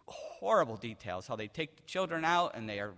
horrible 0.06 0.76
details 0.76 1.26
how 1.26 1.34
they 1.34 1.48
take 1.48 1.76
the 1.76 1.82
children 1.82 2.24
out 2.24 2.52
and 2.54 2.68
they 2.68 2.78
are 2.78 2.92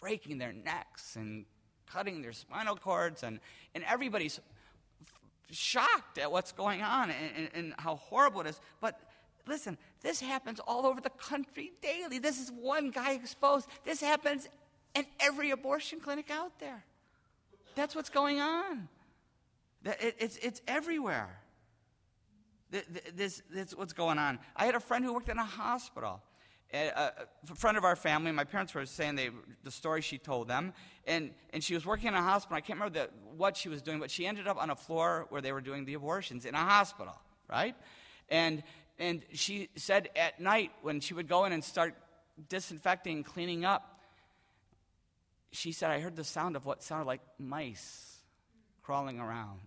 breaking 0.00 0.38
their 0.38 0.52
necks 0.52 1.14
and 1.14 1.44
cutting 1.86 2.20
their 2.20 2.32
spinal 2.32 2.76
cords, 2.76 3.22
and, 3.22 3.38
and 3.74 3.84
everybody's 3.84 4.40
shocked 5.50 6.18
at 6.18 6.30
what's 6.30 6.52
going 6.52 6.82
on 6.82 7.10
and, 7.10 7.32
and, 7.36 7.50
and 7.54 7.74
how 7.78 7.96
horrible 7.96 8.40
it 8.40 8.48
is. 8.48 8.60
But 8.80 9.00
listen, 9.46 9.78
this 10.00 10.20
happens 10.20 10.60
all 10.60 10.86
over 10.86 11.00
the 11.00 11.10
country 11.10 11.72
daily. 11.80 12.18
This 12.18 12.40
is 12.40 12.50
one 12.50 12.90
guy 12.90 13.12
exposed. 13.12 13.68
This 13.84 14.00
happens 14.00 14.48
and 14.94 15.06
every 15.20 15.50
abortion 15.50 16.00
clinic 16.00 16.30
out 16.30 16.58
there. 16.58 16.84
That's 17.74 17.94
what's 17.94 18.10
going 18.10 18.40
on. 18.40 18.88
It's, 19.84 20.36
it's 20.38 20.60
everywhere. 20.68 21.40
This, 22.70 23.42
this 23.50 23.76
what's 23.76 23.92
going 23.92 24.18
on. 24.18 24.38
I 24.54 24.66
had 24.66 24.74
a 24.74 24.80
friend 24.80 25.04
who 25.04 25.12
worked 25.12 25.28
in 25.28 25.38
a 25.38 25.44
hospital. 25.44 26.20
Uh, 26.72 27.10
a, 27.50 27.54
friend 27.56 27.76
of 27.76 27.84
our 27.84 27.96
family, 27.96 28.30
my 28.30 28.44
parents 28.44 28.72
were 28.74 28.86
saying 28.86 29.16
they, 29.16 29.30
the 29.64 29.72
story 29.72 30.00
she 30.00 30.18
told 30.18 30.46
them, 30.46 30.72
and, 31.04 31.32
and 31.52 31.64
she 31.64 31.74
was 31.74 31.84
working 31.84 32.06
in 32.08 32.14
a 32.14 32.22
hospital. 32.22 32.56
I 32.56 32.60
can't 32.60 32.78
remember 32.78 33.00
the, 33.00 33.10
what 33.36 33.56
she 33.56 33.68
was 33.68 33.82
doing, 33.82 33.98
but 33.98 34.08
she 34.08 34.24
ended 34.24 34.46
up 34.46 34.56
on 34.56 34.70
a 34.70 34.76
floor 34.76 35.26
where 35.30 35.42
they 35.42 35.50
were 35.50 35.60
doing 35.60 35.84
the 35.84 35.94
abortions 35.94 36.44
in 36.44 36.54
a 36.54 36.58
hospital, 36.58 37.18
right? 37.48 37.74
And, 38.28 38.62
and 39.00 39.24
she 39.32 39.68
said 39.74 40.10
at 40.14 40.38
night 40.38 40.70
when 40.82 41.00
she 41.00 41.12
would 41.12 41.26
go 41.26 41.44
in 41.44 41.52
and 41.52 41.64
start 41.64 41.96
disinfecting, 42.48 43.24
cleaning 43.24 43.64
up, 43.64 43.99
she 45.52 45.72
said, 45.72 45.90
I 45.90 46.00
heard 46.00 46.16
the 46.16 46.24
sound 46.24 46.56
of 46.56 46.64
what 46.64 46.82
sounded 46.82 47.06
like 47.06 47.20
mice 47.38 48.18
crawling 48.82 49.18
around. 49.20 49.60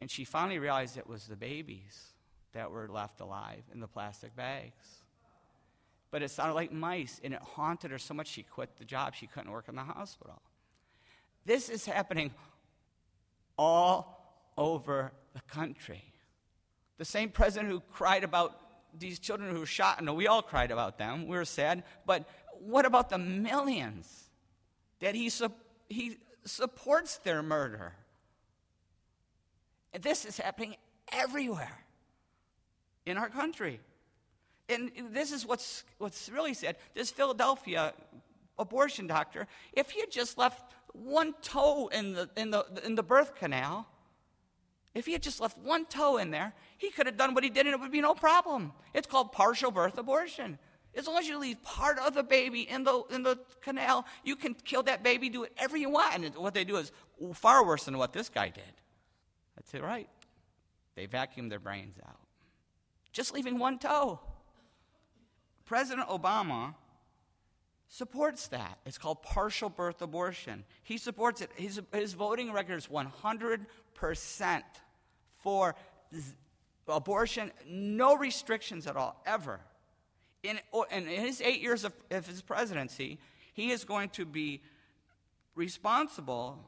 And 0.00 0.10
she 0.10 0.24
finally 0.24 0.58
realized 0.58 0.96
it 0.96 1.08
was 1.08 1.26
the 1.26 1.36
babies 1.36 2.08
that 2.52 2.70
were 2.70 2.88
left 2.88 3.20
alive 3.20 3.62
in 3.72 3.80
the 3.80 3.88
plastic 3.88 4.34
bags. 4.36 5.02
But 6.10 6.22
it 6.22 6.30
sounded 6.30 6.54
like 6.54 6.72
mice, 6.72 7.20
and 7.24 7.34
it 7.34 7.40
haunted 7.40 7.90
her 7.90 7.98
so 7.98 8.14
much 8.14 8.28
she 8.28 8.42
quit 8.42 8.76
the 8.76 8.84
job. 8.84 9.14
She 9.14 9.26
couldn't 9.26 9.50
work 9.50 9.68
in 9.68 9.74
the 9.74 9.82
hospital. 9.82 10.40
This 11.44 11.68
is 11.68 11.84
happening 11.84 12.32
all 13.58 14.52
over 14.56 15.12
the 15.34 15.40
country. 15.42 16.04
The 16.98 17.04
same 17.04 17.30
president 17.30 17.70
who 17.70 17.80
cried 17.92 18.24
about 18.24 18.60
these 18.96 19.18
children 19.18 19.52
who 19.52 19.60
were 19.60 19.66
shot, 19.66 19.98
and 20.00 20.16
we 20.16 20.26
all 20.26 20.42
cried 20.42 20.70
about 20.70 20.98
them, 20.98 21.26
we 21.26 21.36
were 21.36 21.44
sad, 21.44 21.82
but 22.06 22.28
what 22.60 22.86
about 22.86 23.10
the 23.10 23.18
millions 23.18 24.23
that 25.00 25.14
he, 25.14 25.28
su- 25.28 25.52
he 25.88 26.18
supports 26.44 27.18
their 27.18 27.42
murder? 27.42 27.94
And 29.92 30.02
this 30.02 30.24
is 30.24 30.38
happening 30.38 30.76
everywhere 31.12 31.84
in 33.06 33.16
our 33.16 33.28
country. 33.28 33.80
And 34.68 34.90
this 35.10 35.30
is 35.30 35.46
what's, 35.46 35.84
what's 35.98 36.28
really 36.28 36.54
sad. 36.54 36.76
This 36.94 37.10
Philadelphia 37.10 37.92
abortion 38.58 39.06
doctor, 39.06 39.46
if 39.72 39.90
he 39.90 40.00
had 40.00 40.10
just 40.10 40.38
left 40.38 40.74
one 40.92 41.34
toe 41.42 41.88
in 41.88 42.12
the, 42.12 42.30
in 42.36 42.50
the, 42.50 42.64
in 42.84 42.94
the 42.94 43.02
birth 43.02 43.34
canal, 43.34 43.86
if 44.94 45.06
he 45.06 45.12
had 45.12 45.22
just 45.22 45.40
left 45.40 45.58
one 45.58 45.86
toe 45.86 46.18
in 46.18 46.30
there, 46.30 46.54
he 46.78 46.90
could 46.90 47.06
have 47.06 47.16
done 47.16 47.34
what 47.34 47.42
he 47.42 47.50
did 47.50 47.66
and 47.66 47.74
it 47.74 47.80
would 47.80 47.90
be 47.90 48.00
no 48.00 48.14
problem. 48.14 48.72
It's 48.94 49.06
called 49.06 49.32
partial 49.32 49.70
birth 49.70 49.98
abortion. 49.98 50.58
As 50.96 51.06
long 51.06 51.18
as 51.18 51.26
you 51.26 51.38
leave 51.38 51.62
part 51.62 51.98
of 51.98 52.14
the 52.14 52.22
baby 52.22 52.62
in 52.62 52.84
the, 52.84 53.02
in 53.10 53.22
the 53.22 53.38
canal, 53.60 54.06
you 54.22 54.36
can 54.36 54.54
kill 54.54 54.82
that 54.84 55.02
baby, 55.02 55.28
do 55.28 55.40
whatever 55.40 55.76
you 55.76 55.90
want. 55.90 56.14
And 56.14 56.34
what 56.36 56.54
they 56.54 56.64
do 56.64 56.76
is 56.76 56.92
far 57.34 57.64
worse 57.66 57.84
than 57.84 57.98
what 57.98 58.12
this 58.12 58.28
guy 58.28 58.48
did. 58.48 58.64
That's 59.56 59.74
it, 59.74 59.82
right? 59.82 60.08
They 60.94 61.06
vacuum 61.06 61.48
their 61.48 61.58
brains 61.58 61.96
out. 62.06 62.20
Just 63.12 63.32
leaving 63.32 63.58
one 63.58 63.78
toe. 63.78 64.20
President 65.64 66.08
Obama 66.08 66.74
supports 67.88 68.48
that. 68.48 68.78
It's 68.84 68.98
called 68.98 69.22
partial 69.22 69.68
birth 69.68 70.02
abortion. 70.02 70.64
He 70.82 70.98
supports 70.98 71.40
it. 71.40 71.50
His, 71.56 71.80
his 71.92 72.12
voting 72.12 72.52
record 72.52 72.76
is 72.76 72.88
100% 72.88 74.62
for 75.36 75.74
abortion, 76.88 77.52
no 77.66 78.16
restrictions 78.16 78.86
at 78.86 78.96
all, 78.96 79.20
ever. 79.26 79.60
In, 80.44 80.60
in 80.92 81.06
his 81.06 81.40
eight 81.40 81.60
years 81.60 81.84
of, 81.84 81.92
of 82.10 82.26
his 82.26 82.42
presidency, 82.42 83.18
he 83.54 83.70
is 83.72 83.84
going 83.84 84.10
to 84.10 84.24
be 84.24 84.62
responsible 85.54 86.58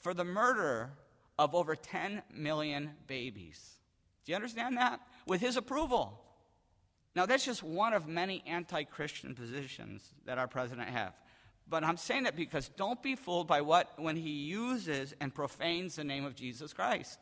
for 0.00 0.12
the 0.12 0.24
murder 0.24 0.90
of 1.38 1.54
over 1.54 1.76
10 1.76 2.22
million 2.34 2.90
babies. 3.06 3.76
Do 4.24 4.32
you 4.32 4.36
understand 4.36 4.76
that? 4.76 5.00
With 5.26 5.40
his 5.40 5.56
approval. 5.56 6.20
Now, 7.14 7.26
that's 7.26 7.44
just 7.44 7.62
one 7.62 7.92
of 7.92 8.06
many 8.06 8.42
anti 8.46 8.84
Christian 8.84 9.34
positions 9.34 10.12
that 10.26 10.38
our 10.38 10.48
president 10.48 10.88
has. 10.88 11.12
But 11.68 11.84
I'm 11.84 11.96
saying 11.96 12.24
that 12.24 12.34
because 12.34 12.68
don't 12.68 13.02
be 13.02 13.14
fooled 13.14 13.46
by 13.46 13.60
what 13.60 13.92
when 13.96 14.16
he 14.16 14.30
uses 14.30 15.14
and 15.20 15.32
profanes 15.32 15.96
the 15.96 16.04
name 16.04 16.24
of 16.24 16.34
Jesus 16.34 16.72
Christ. 16.72 17.18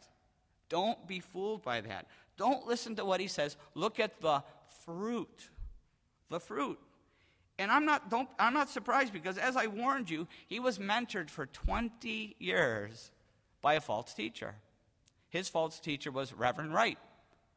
Don't 0.68 1.06
be 1.06 1.20
fooled 1.20 1.62
by 1.62 1.80
that. 1.82 2.06
Don't 2.36 2.66
listen 2.66 2.96
to 2.96 3.04
what 3.04 3.20
he 3.20 3.26
says. 3.26 3.56
Look 3.74 4.00
at 4.00 4.20
the 4.20 4.42
fruit. 4.84 5.50
The 6.30 6.40
fruit. 6.40 6.78
And 7.58 7.72
I'm 7.72 7.84
not, 7.84 8.08
don't, 8.08 8.28
I'm 8.38 8.54
not 8.54 8.68
surprised 8.68 9.12
because, 9.12 9.36
as 9.36 9.56
I 9.56 9.66
warned 9.66 10.08
you, 10.10 10.28
he 10.46 10.60
was 10.60 10.78
mentored 10.78 11.28
for 11.28 11.46
20 11.46 12.36
years 12.38 13.10
by 13.60 13.74
a 13.74 13.80
false 13.80 14.14
teacher. 14.14 14.54
His 15.28 15.48
false 15.48 15.80
teacher 15.80 16.10
was 16.10 16.32
Reverend 16.32 16.72
Wright, 16.72 16.98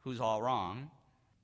who's 0.00 0.20
all 0.20 0.42
wrong. 0.42 0.90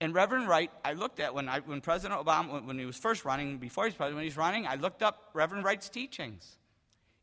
And 0.00 0.14
Reverend 0.14 0.48
Wright, 0.48 0.70
I 0.84 0.92
looked 0.92 1.20
at 1.20 1.34
when, 1.34 1.48
I, 1.48 1.60
when 1.60 1.80
President 1.80 2.20
Obama, 2.20 2.64
when 2.64 2.78
he 2.78 2.84
was 2.84 2.96
first 2.96 3.24
running, 3.24 3.58
before 3.58 3.84
he 3.84 3.88
was 3.88 3.94
president, 3.94 4.16
when 4.16 4.24
he 4.24 4.28
was 4.28 4.36
running, 4.36 4.66
I 4.66 4.74
looked 4.74 5.02
up 5.02 5.30
Reverend 5.34 5.64
Wright's 5.64 5.88
teachings. 5.88 6.58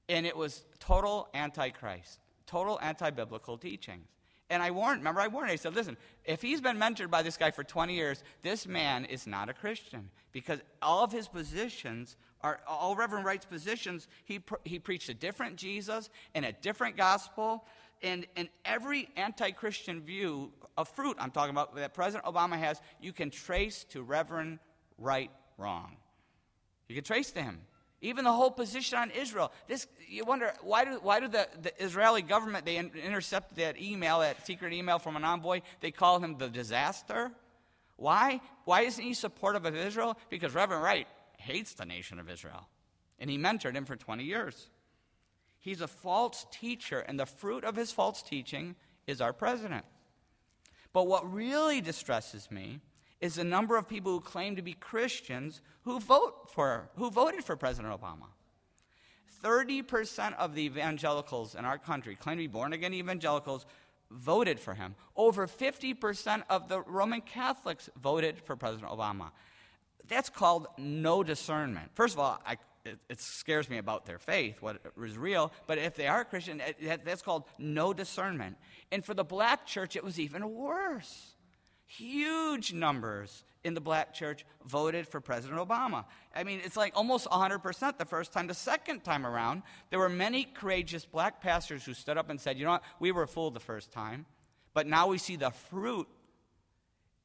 And 0.07 0.25
it 0.25 0.35
was 0.35 0.65
total 0.79 1.29
antichrist, 1.33 2.19
total 2.45 2.79
anti 2.81 3.09
biblical 3.09 3.57
teachings. 3.57 4.07
And 4.49 4.61
I 4.61 4.71
warned, 4.71 4.99
remember, 4.99 5.21
I 5.21 5.27
warned, 5.27 5.49
I 5.49 5.55
said, 5.55 5.73
listen, 5.73 5.97
if 6.23 6.41
he's 6.41 6.61
been 6.61 6.77
mentored 6.77 7.09
by 7.09 7.23
this 7.23 7.35
guy 7.35 7.49
for 7.49 7.63
20 7.63 7.95
years, 7.95 8.23
this 8.43 8.67
man 8.67 9.05
is 9.05 9.25
not 9.25 9.49
a 9.49 9.53
Christian 9.53 10.09
because 10.31 10.59
all 10.81 11.03
of 11.03 11.11
his 11.11 11.27
positions 11.27 12.15
are, 12.41 12.59
all 12.67 12.95
Reverend 12.95 13.25
Wright's 13.25 13.45
positions, 13.45 14.07
he, 14.23 14.39
he 14.63 14.77
preached 14.77 15.09
a 15.09 15.15
different 15.15 15.55
Jesus 15.55 16.11
and 16.35 16.45
a 16.45 16.51
different 16.51 16.95
gospel. 16.95 17.65
And, 18.03 18.27
and 18.35 18.49
every 18.65 19.09
anti 19.15 19.49
Christian 19.51 20.01
view 20.01 20.51
of 20.77 20.89
fruit 20.89 21.17
I'm 21.19 21.31
talking 21.31 21.51
about 21.51 21.75
that 21.75 21.95
President 21.95 22.25
Obama 22.25 22.57
has, 22.57 22.81
you 23.01 23.13
can 23.13 23.31
trace 23.31 23.83
to 23.85 24.03
Reverend 24.03 24.59
Wright 24.99 25.31
wrong. 25.57 25.97
You 26.87 26.95
can 26.95 27.03
trace 27.03 27.31
to 27.31 27.41
him. 27.41 27.61
Even 28.05 28.23
the 28.23 28.31
whole 28.31 28.51
position 28.51 28.99
on 28.99 29.09
Israel. 29.09 29.51
This, 29.67 29.87
you 30.07 30.25
wonder, 30.25 30.53
why 30.61 30.85
do, 30.85 30.99
why 31.01 31.19
do 31.19 31.27
the, 31.27 31.47
the 31.63 31.83
Israeli 31.83 32.21
government, 32.21 32.63
they 32.63 32.77
in, 32.77 32.91
intercept 33.03 33.55
that 33.55 33.81
email, 33.81 34.19
that 34.19 34.45
secret 34.45 34.73
email 34.73 34.99
from 34.99 35.15
an 35.15 35.23
envoy, 35.23 35.61
they 35.81 35.89
call 35.89 36.19
him 36.19 36.37
the 36.37 36.47
disaster? 36.47 37.31
Why? 37.95 38.41
Why 38.65 38.81
isn't 38.81 39.03
he 39.03 39.15
supportive 39.15 39.65
of 39.65 39.75
Israel? 39.75 40.19
Because 40.29 40.53
Reverend 40.53 40.83
Wright 40.83 41.07
hates 41.39 41.73
the 41.73 41.85
nation 41.85 42.19
of 42.19 42.29
Israel. 42.29 42.67
And 43.17 43.27
he 43.27 43.39
mentored 43.39 43.73
him 43.73 43.85
for 43.85 43.95
20 43.95 44.23
years. 44.23 44.69
He's 45.57 45.81
a 45.81 45.87
false 45.87 46.45
teacher, 46.51 46.99
and 46.99 47.19
the 47.19 47.25
fruit 47.25 47.63
of 47.63 47.75
his 47.75 47.91
false 47.91 48.21
teaching 48.21 48.75
is 49.07 49.19
our 49.19 49.33
president. 49.33 49.83
But 50.93 51.07
what 51.07 51.33
really 51.33 51.81
distresses 51.81 52.51
me 52.51 52.81
is 53.21 53.35
the 53.35 53.43
number 53.43 53.77
of 53.77 53.87
people 53.87 54.11
who 54.11 54.19
claim 54.19 54.55
to 54.55 54.61
be 54.61 54.73
Christians 54.73 55.61
who 55.83 55.99
vote 55.99 56.51
for 56.53 56.89
who 56.95 57.09
voted 57.09 57.43
for 57.43 57.55
President 57.55 57.93
Obama. 57.93 58.27
30% 59.43 60.35
of 60.37 60.55
the 60.55 60.63
evangelicals 60.63 61.53
in 61.55 61.65
our 61.65 61.77
country 61.77 62.15
claim 62.15 62.37
to 62.37 62.43
be 62.43 62.47
born 62.47 62.73
again 62.73 62.93
evangelicals 62.93 63.65
voted 64.11 64.59
for 64.59 64.73
him. 64.73 64.95
Over 65.15 65.47
50% 65.47 66.43
of 66.49 66.67
the 66.67 66.81
Roman 66.81 67.21
Catholics 67.21 67.89
voted 68.01 68.39
for 68.39 68.55
President 68.55 68.91
Obama. 68.91 69.31
That's 70.07 70.29
called 70.29 70.67
no 70.77 71.23
discernment. 71.23 71.91
First 71.93 72.15
of 72.15 72.19
all, 72.19 72.39
I, 72.45 72.57
it, 73.09 73.19
scares 73.19 73.69
me 73.69 73.77
about 73.77 74.05
their 74.05 74.19
faith, 74.19 74.61
what 74.61 74.81
is 75.03 75.17
real, 75.17 75.51
but 75.65 75.77
if 75.77 75.95
they 75.95 76.07
are 76.07 76.23
Christian, 76.23 76.61
that's 77.03 77.23
called 77.23 77.43
no 77.57 77.93
discernment. 77.93 78.57
And 78.91 79.03
for 79.03 79.13
the 79.13 79.23
black 79.23 79.65
church, 79.65 79.95
it 79.95 80.03
was 80.03 80.19
even 80.19 80.53
worse. 80.53 81.34
Huge 81.87 82.73
numbers 82.73 83.43
in 83.63 83.73
the 83.73 83.81
black 83.81 84.13
church 84.13 84.45
voted 84.65 85.07
for 85.07 85.19
President 85.19 85.59
Obama. 85.59 86.05
I 86.35 86.43
mean, 86.43 86.61
it's 86.63 86.77
like 86.77 86.93
almost 86.95 87.27
100% 87.27 87.97
the 87.97 88.05
first 88.05 88.31
time. 88.31 88.47
The 88.47 88.53
second 88.53 89.03
time 89.03 89.25
around, 89.25 89.63
there 89.89 89.99
were 89.99 90.09
many 90.09 90.45
courageous 90.45 91.05
black 91.05 91.41
pastors 91.41 91.83
who 91.83 91.93
stood 91.93 92.17
up 92.17 92.29
and 92.29 92.39
said, 92.39 92.57
you 92.57 92.65
know 92.65 92.71
what, 92.71 92.83
we 92.99 93.11
were 93.11 93.27
fooled 93.27 93.55
the 93.55 93.59
first 93.59 93.91
time, 93.91 94.25
but 94.73 94.87
now 94.87 95.07
we 95.07 95.17
see 95.17 95.35
the 95.35 95.51
fruit. 95.51 96.07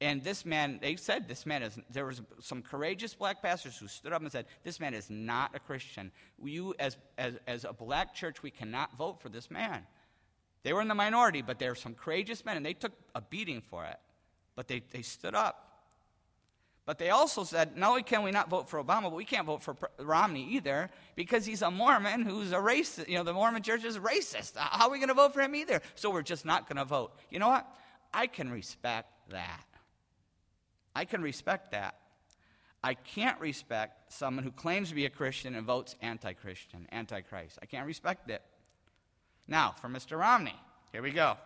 And 0.03 0.25
this 0.25 0.47
man, 0.47 0.79
they 0.81 0.97
said 0.97 1.29
this 1.29 1.45
man 1.45 1.63
is, 1.63 1.79
there 1.91 2.07
was 2.07 2.23
some 2.41 2.63
courageous 2.63 3.15
black 3.15 3.43
pastors 3.43 3.77
who 3.77 3.87
stood 3.87 4.15
up 4.15 4.23
and 4.23 4.33
said, 4.33 4.47
this 4.63 4.81
man 4.81 4.95
is 4.95 5.11
not 5.11 5.55
a 5.55 5.59
Christian. 5.59 6.11
You, 6.43 6.75
as, 6.79 6.97
as, 7.19 7.35
as 7.47 7.65
a 7.65 7.75
black 7.75 8.15
church, 8.15 8.43
we 8.43 8.51
cannot 8.51 8.97
vote 8.97 9.21
for 9.21 9.29
this 9.29 9.51
man. 9.51 9.83
They 10.63 10.73
were 10.73 10.81
in 10.81 10.89
the 10.89 10.95
minority, 10.95 11.43
but 11.43 11.59
there 11.59 11.71
were 11.71 11.75
some 11.75 11.95
courageous 11.95 12.45
men, 12.47 12.57
and 12.57 12.65
they 12.65 12.75
took 12.75 12.93
a 13.15 13.21
beating 13.21 13.61
for 13.61 13.85
it. 13.85 13.99
But 14.61 14.69
they, 14.69 14.83
they 14.91 15.01
stood 15.01 15.35
up. 15.35 15.87
But 16.85 16.99
they 16.99 17.09
also 17.09 17.45
said, 17.45 17.79
not 17.79 17.89
only 17.89 18.03
can 18.03 18.23
we 18.23 18.31
not 18.31 18.51
vote 18.51 18.69
for 18.69 18.79
Obama, 18.85 19.05
but 19.05 19.15
we 19.15 19.25
can't 19.25 19.47
vote 19.47 19.63
for 19.63 19.75
Romney 19.99 20.47
either 20.51 20.91
because 21.17 21.47
he's 21.47 21.63
a 21.63 21.71
Mormon 21.71 22.27
who's 22.27 22.53
a 22.53 22.57
racist. 22.57 23.09
You 23.09 23.17
know, 23.17 23.25
the 23.25 23.33
Mormon 23.33 23.63
church 23.63 23.87
is 23.87 23.97
racist. 23.97 24.59
How 24.59 24.89
are 24.89 24.91
we 24.91 24.99
going 24.99 25.09
to 25.09 25.15
vote 25.15 25.33
for 25.33 25.41
him 25.41 25.55
either? 25.55 25.81
So 25.95 26.11
we're 26.11 26.21
just 26.21 26.45
not 26.45 26.69
going 26.69 26.77
to 26.77 26.85
vote. 26.85 27.15
You 27.31 27.39
know 27.39 27.49
what? 27.49 27.67
I 28.13 28.27
can 28.27 28.51
respect 28.51 29.09
that. 29.31 29.65
I 30.95 31.07
can 31.07 31.23
respect 31.23 31.71
that. 31.71 31.95
I 32.85 32.93
can't 32.93 33.41
respect 33.41 34.13
someone 34.13 34.45
who 34.45 34.51
claims 34.51 34.91
to 34.91 34.95
be 34.95 35.07
a 35.07 35.11
Christian 35.11 35.55
and 35.55 35.67
votes 35.67 35.97
anti 36.03 36.35
Christian, 36.35 36.87
anti 36.93 37.23
Christ. 37.23 37.59
I 37.63 37.65
can't 37.65 37.87
respect 37.87 38.29
it. 38.29 38.43
Now, 39.49 39.75
for 39.81 39.89
Mr. 39.89 40.19
Romney, 40.19 40.61
here 40.93 41.01
we 41.01 41.13
go. 41.13 41.39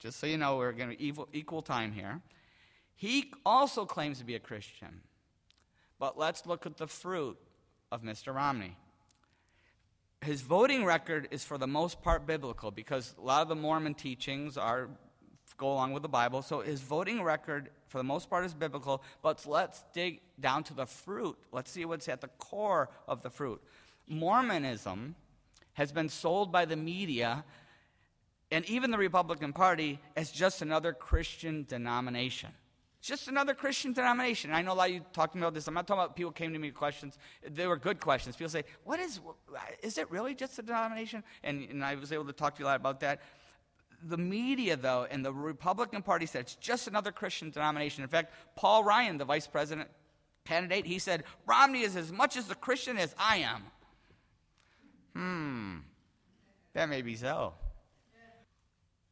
Just 0.00 0.18
so 0.18 0.26
you 0.26 0.38
know, 0.38 0.56
we're 0.56 0.70
going 0.70 0.90
to 0.90 1.02
equal, 1.02 1.28
equal 1.32 1.62
time 1.62 1.90
here. 1.90 2.20
He 3.00 3.32
also 3.46 3.86
claims 3.86 4.18
to 4.18 4.24
be 4.24 4.34
a 4.34 4.38
Christian. 4.38 5.00
But 5.98 6.18
let's 6.18 6.44
look 6.44 6.66
at 6.66 6.76
the 6.76 6.86
fruit 6.86 7.38
of 7.90 8.02
Mr. 8.02 8.34
Romney. 8.34 8.76
His 10.20 10.42
voting 10.42 10.84
record 10.84 11.26
is 11.30 11.42
for 11.42 11.56
the 11.56 11.66
most 11.66 12.02
part 12.02 12.26
biblical 12.26 12.70
because 12.70 13.14
a 13.16 13.22
lot 13.22 13.40
of 13.40 13.48
the 13.48 13.56
Mormon 13.56 13.94
teachings 13.94 14.58
are 14.58 14.90
go 15.56 15.72
along 15.72 15.94
with 15.94 16.02
the 16.02 16.10
Bible. 16.10 16.42
So 16.42 16.60
his 16.60 16.82
voting 16.82 17.22
record, 17.22 17.70
for 17.88 17.96
the 17.96 18.04
most 18.04 18.28
part, 18.28 18.44
is 18.44 18.52
biblical. 18.52 19.02
But 19.22 19.46
let's 19.46 19.82
dig 19.94 20.20
down 20.38 20.64
to 20.64 20.74
the 20.74 20.84
fruit. 20.84 21.38
Let's 21.52 21.70
see 21.70 21.86
what's 21.86 22.06
at 22.06 22.20
the 22.20 22.28
core 22.28 22.90
of 23.08 23.22
the 23.22 23.30
fruit. 23.30 23.62
Mormonism 24.08 25.14
has 25.72 25.90
been 25.90 26.10
sold 26.10 26.52
by 26.52 26.66
the 26.66 26.76
media 26.76 27.46
and 28.50 28.62
even 28.66 28.90
the 28.90 28.98
Republican 28.98 29.54
Party 29.54 30.00
as 30.16 30.30
just 30.30 30.60
another 30.60 30.92
Christian 30.92 31.64
denomination. 31.66 32.50
It's 33.00 33.08
just 33.08 33.28
another 33.28 33.54
Christian 33.54 33.94
denomination. 33.94 34.52
I 34.52 34.60
know 34.60 34.72
a 34.72 34.74
lot 34.74 34.88
of 34.90 34.94
you 34.94 35.00
talking 35.14 35.40
about 35.40 35.54
this. 35.54 35.66
I'm 35.66 35.72
not 35.72 35.86
talking 35.86 36.02
about 36.02 36.16
people 36.16 36.32
came 36.32 36.52
to 36.52 36.58
me 36.58 36.68
with 36.68 36.74
questions. 36.74 37.16
They 37.42 37.66
were 37.66 37.78
good 37.78 37.98
questions. 37.98 38.36
People 38.36 38.50
say, 38.50 38.64
"What 38.84 39.00
is? 39.00 39.20
Is 39.82 39.96
it 39.96 40.10
really 40.10 40.34
just 40.34 40.58
a 40.58 40.62
denomination?" 40.62 41.24
And, 41.42 41.62
and 41.70 41.82
I 41.82 41.94
was 41.94 42.12
able 42.12 42.26
to 42.26 42.34
talk 42.34 42.56
to 42.56 42.60
you 42.60 42.66
a 42.66 42.68
lot 42.68 42.76
about 42.76 43.00
that. 43.00 43.22
The 44.02 44.18
media, 44.18 44.76
though, 44.76 45.06
and 45.10 45.24
the 45.24 45.32
Republican 45.32 46.02
Party 46.02 46.26
said 46.26 46.42
it's 46.42 46.56
just 46.56 46.88
another 46.88 47.10
Christian 47.10 47.48
denomination. 47.48 48.02
In 48.02 48.10
fact, 48.10 48.34
Paul 48.54 48.84
Ryan, 48.84 49.16
the 49.16 49.24
vice 49.24 49.46
president 49.46 49.88
candidate, 50.44 50.84
he 50.84 50.98
said 50.98 51.24
Romney 51.46 51.80
is 51.80 51.96
as 51.96 52.12
much 52.12 52.36
as 52.36 52.50
a 52.50 52.54
Christian 52.54 52.98
as 52.98 53.14
I 53.18 53.38
am. 53.38 53.62
Hmm, 55.14 55.78
that 56.74 56.90
may 56.90 57.00
be 57.00 57.16
so. 57.16 57.54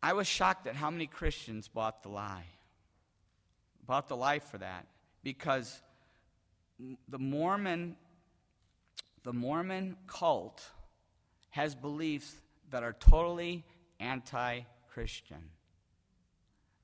I 0.02 0.12
was 0.12 0.26
shocked 0.26 0.66
at 0.66 0.76
how 0.76 0.90
many 0.90 1.06
Christians 1.06 1.68
bought 1.68 2.02
the 2.02 2.10
lie 2.10 2.44
bought 3.88 4.06
the 4.06 4.16
life 4.16 4.44
for 4.44 4.58
that 4.58 4.86
because 5.24 5.80
the 7.08 7.18
Mormon, 7.18 7.96
the 9.24 9.32
Mormon 9.32 9.96
cult 10.06 10.62
has 11.50 11.74
beliefs 11.74 12.34
that 12.70 12.84
are 12.84 12.92
totally 12.92 13.64
anti 13.98 14.60
Christian. 14.92 15.50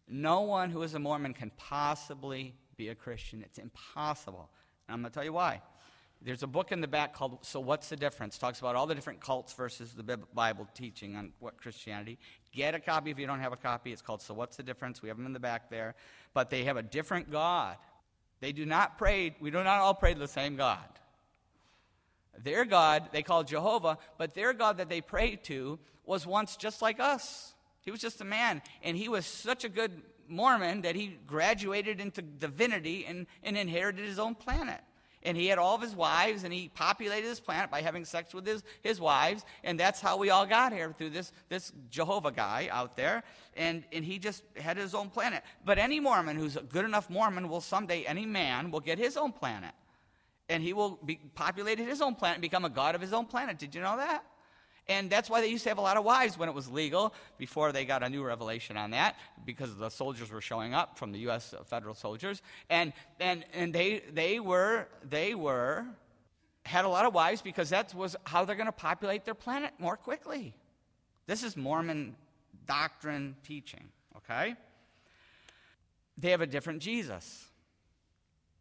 No 0.09 0.41
one 0.41 0.71
who 0.71 0.83
is 0.83 0.95
a 0.95 0.99
Mormon 0.99 1.35
can 1.35 1.53
possibly 1.57 2.55
be 2.77 2.89
a 2.89 2.95
Christian. 2.95 3.43
It's 3.43 3.59
impossible. 3.59 4.51
And 4.89 4.95
I'm 4.95 5.01
going 5.03 5.11
to 5.11 5.15
tell 5.15 5.25
you 5.25 5.33
why. 5.33 5.61
There's 6.25 6.43
a 6.43 6.47
book 6.47 6.73
in 6.73 6.81
the 6.81 6.89
back 6.89 7.13
called 7.13 7.45
So 7.45 7.61
What's 7.61 7.91
the 7.91 7.97
Difference? 7.97 8.39
Talks 8.39 8.59
about 8.59 8.77
all 8.77 8.87
the 8.87 8.95
different 8.95 9.21
cults 9.21 9.53
versus 9.53 9.93
the 9.93 10.17
Bible 10.33 10.67
teaching 10.73 11.17
on 11.17 11.33
what 11.39 11.59
Christianity. 11.59 12.19
Get 12.51 12.75
a 12.75 12.81
copy 12.81 13.11
if 13.11 13.19
you 13.19 13.27
don't 13.27 13.41
have 13.41 13.53
a 13.53 13.59
copy. 13.59 13.93
It's 13.93 14.01
called 14.01 14.23
So 14.23 14.33
What's 14.33 14.57
the 14.57 14.63
Difference? 14.63 15.03
We 15.03 15.09
have 15.09 15.19
them 15.19 15.27
in 15.27 15.35
the 15.35 15.41
back 15.41 15.69
there. 15.69 15.95
But 16.33 16.49
they 16.49 16.65
have 16.65 16.79
a 16.79 16.83
different 16.83 17.31
God. 17.31 17.77
They 18.41 18.53
do 18.53 18.65
not 18.65 18.97
pray, 18.97 19.37
we 19.39 19.51
do 19.51 19.63
not 19.63 19.81
all 19.81 19.93
pray 19.93 20.15
to 20.15 20.19
the 20.19 20.27
same 20.27 20.57
God. 20.57 20.79
Their 22.43 22.65
God, 22.65 23.11
they 23.13 23.23
call 23.23 23.45
Jehovah, 23.45 23.99
but 24.17 24.35
their 24.35 24.55
God 24.55 24.79
that 24.79 24.89
they 24.89 25.03
pray 25.03 25.37
to 25.45 25.79
was 26.07 26.27
once 26.27 26.57
just 26.57 26.81
like 26.81 27.01
us. 27.01 27.55
He 27.83 27.91
was 27.91 28.01
just 28.01 28.23
a 28.23 28.25
man, 28.25 28.63
and 28.83 28.97
he 28.97 29.11
was 29.11 29.27
such 29.27 29.65
a 29.65 29.69
good 29.69 30.03
Mormon 30.27 30.83
that 30.83 30.97
he 30.97 31.19
graduated 31.27 32.01
into 32.01 32.23
divinity 32.23 33.05
and, 33.07 33.27
and 33.43 33.59
inherited 33.59 34.07
his 34.07 34.19
own 34.19 34.35
planet 34.35 34.81
and 35.25 35.37
he 35.37 35.47
had 35.47 35.59
all 35.59 35.75
of 35.75 35.81
his 35.81 35.95
wives, 35.95 36.45
and 36.45 36.53
he 36.53 36.69
populated 36.69 37.27
this 37.27 37.41
planet 37.41 37.71
by 37.71 37.81
having 37.81 38.05
sex 38.05 38.35
with 38.35 38.47
his, 38.47 38.63
his 38.83 39.01
wives, 39.01 39.45
and 39.63 39.81
that's 39.81 40.01
how 40.01 40.17
we 40.17 40.31
all 40.31 40.47
got 40.47 40.73
here 40.73 40.93
through 40.93 41.11
this, 41.11 41.33
this 41.49 41.73
Jehovah 41.91 42.33
guy 42.33 42.69
out 42.71 42.97
there, 42.97 43.23
and, 43.57 43.85
and 43.93 44.05
he 44.05 44.19
just 44.19 44.43
had 44.57 44.77
his 44.77 44.95
own 44.95 45.09
planet. 45.09 45.43
But 45.65 45.79
any 45.79 46.01
Mormon 46.01 46.37
who's 46.37 46.57
a 46.57 46.63
good 46.63 46.85
enough 46.85 47.09
Mormon 47.09 47.49
will 47.49 47.61
someday, 47.61 48.05
any 48.05 48.27
man 48.27 48.71
will 48.71 48.81
get 48.81 48.99
his 48.99 49.17
own 49.17 49.33
planet, 49.33 49.73
and 50.49 50.63
he 50.63 50.73
will 50.73 50.99
be 51.05 51.19
populated 51.35 51.85
his 51.85 52.03
own 52.03 52.15
planet 52.15 52.37
and 52.37 52.43
become 52.43 52.65
a 52.65 52.71
god 52.71 52.95
of 52.95 53.01
his 53.01 53.13
own 53.13 53.25
planet. 53.25 53.59
Did 53.59 53.75
you 53.75 53.81
know 53.81 53.97
that? 53.97 54.25
And 54.87 55.09
that's 55.09 55.31
why 55.31 55.41
they 55.41 55.49
used 55.49 55.63
to 55.65 55.71
have 55.71 55.79
a 55.79 55.83
lot 55.83 55.97
of 55.97 56.05
wives 56.05 56.37
when 56.37 56.49
it 56.49 56.55
was 56.55 56.71
legal, 56.71 57.15
before 57.39 57.73
they 57.73 57.87
got 57.87 58.03
a 58.03 58.09
new 58.09 58.23
revelation 58.23 58.77
on 58.77 58.91
that, 58.91 59.17
because 59.47 59.75
the 59.77 59.89
soldiers 59.89 60.31
were 60.31 60.43
showing 60.43 60.75
up 60.75 60.99
from 60.99 61.13
the 61.13 61.21
U.S. 61.21 61.55
federal 61.67 61.95
soldiers. 61.95 62.43
And, 62.69 62.93
and, 63.19 63.45
and 63.55 63.73
they, 63.73 64.03
they 64.13 64.41
were, 64.41 64.89
they 65.09 65.35
were, 65.35 65.87
had 66.67 66.85
a 66.85 66.89
lot 66.89 67.07
of 67.07 67.15
wives 67.15 67.41
because 67.41 67.71
that 67.71 67.95
was 67.95 68.15
how 68.25 68.45
they're 68.45 68.57
going 68.57 68.67
to 68.67 68.73
populate 68.73 69.25
their 69.25 69.35
planet 69.35 69.73
more 69.79 69.97
quickly. 69.97 70.55
This 71.27 71.43
is 71.43 71.57
Mormon 71.57 72.17
doctrine 72.67 73.37
teaching, 73.43 73.89
okay? 74.17 74.55
They 76.19 76.31
have 76.31 76.41
a 76.41 76.47
different 76.47 76.81
Jesus. 76.81 77.47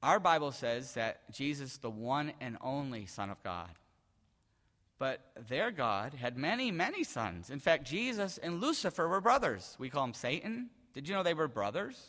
Our 0.02 0.20
Bible 0.20 0.52
says 0.52 0.94
that 0.94 1.32
Jesus, 1.32 1.78
the 1.78 1.90
one 1.90 2.34
and 2.42 2.58
only 2.62 3.06
Son 3.06 3.30
of 3.30 3.42
God, 3.44 3.70
but 5.04 5.20
their 5.50 5.70
God 5.70 6.14
had 6.14 6.38
many, 6.38 6.72
many 6.72 7.04
sons. 7.04 7.50
In 7.50 7.60
fact, 7.60 7.84
Jesus 7.84 8.38
and 8.38 8.62
Lucifer 8.62 9.06
were 9.06 9.20
brothers. 9.20 9.76
We 9.78 9.90
call 9.90 10.04
them 10.04 10.14
Satan. 10.14 10.70
Did 10.94 11.10
you 11.10 11.14
know 11.14 11.24
they 11.24 11.34
were 11.34 11.50
brothers? 11.50 12.02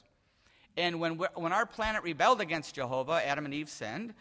And 0.76 1.00
when, 1.00 1.14
when 1.34 1.52
our 1.52 1.66
planet 1.66 2.04
rebelled 2.04 2.40
against 2.40 2.76
Jehovah, 2.76 3.20
Adam 3.26 3.46
and 3.46 3.52
Eve 3.52 3.68
sinned, 3.68 4.14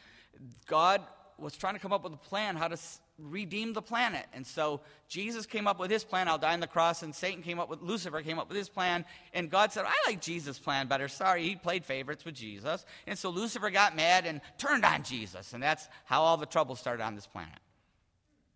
God 0.66 1.02
was 1.38 1.56
trying 1.56 1.76
to 1.76 1.80
come 1.80 1.94
up 1.94 2.04
with 2.04 2.14
a 2.14 2.18
plan 2.18 2.56
how 2.56 2.68
to 2.68 2.78
redeem 3.20 3.74
the 3.74 3.82
planet. 3.84 4.26
And 4.34 4.44
so 4.44 4.82
Jesus 5.08 5.46
came 5.46 5.68
up 5.68 5.80
with 5.80 5.92
his 5.92 6.04
plan, 6.04 6.28
I'll 6.28 6.40
die 6.40 6.54
on 6.54 6.60
the 6.60 6.66
cross, 6.66 7.04
and 7.04 7.14
Satan 7.14 7.44
came 7.44 7.60
up 7.60 7.70
with, 7.70 7.80
Lucifer 7.80 8.24
came 8.24 8.40
up 8.40 8.50
with 8.50 8.58
his 8.58 8.70
plan, 8.70 9.06
and 9.36 9.52
God 9.52 9.72
said, 9.72 9.86
I 9.86 9.94
like 10.10 10.20
Jesus' 10.20 10.58
plan 10.58 10.88
better. 10.88 11.08
Sorry, 11.08 11.44
he 11.44 11.56
played 11.56 11.86
favorites 11.86 12.26
with 12.26 12.34
Jesus. 12.34 12.88
And 13.06 13.20
so 13.20 13.30
Lucifer 13.30 13.70
got 13.70 13.96
mad 13.96 14.26
and 14.26 14.42
turned 14.58 14.84
on 14.84 15.04
Jesus, 15.04 15.54
and 15.54 15.62
that's 15.62 15.88
how 16.06 16.24
all 16.24 16.38
the 16.38 16.48
trouble 16.48 16.76
started 16.76 17.04
on 17.04 17.14
this 17.14 17.28
planet. 17.28 17.60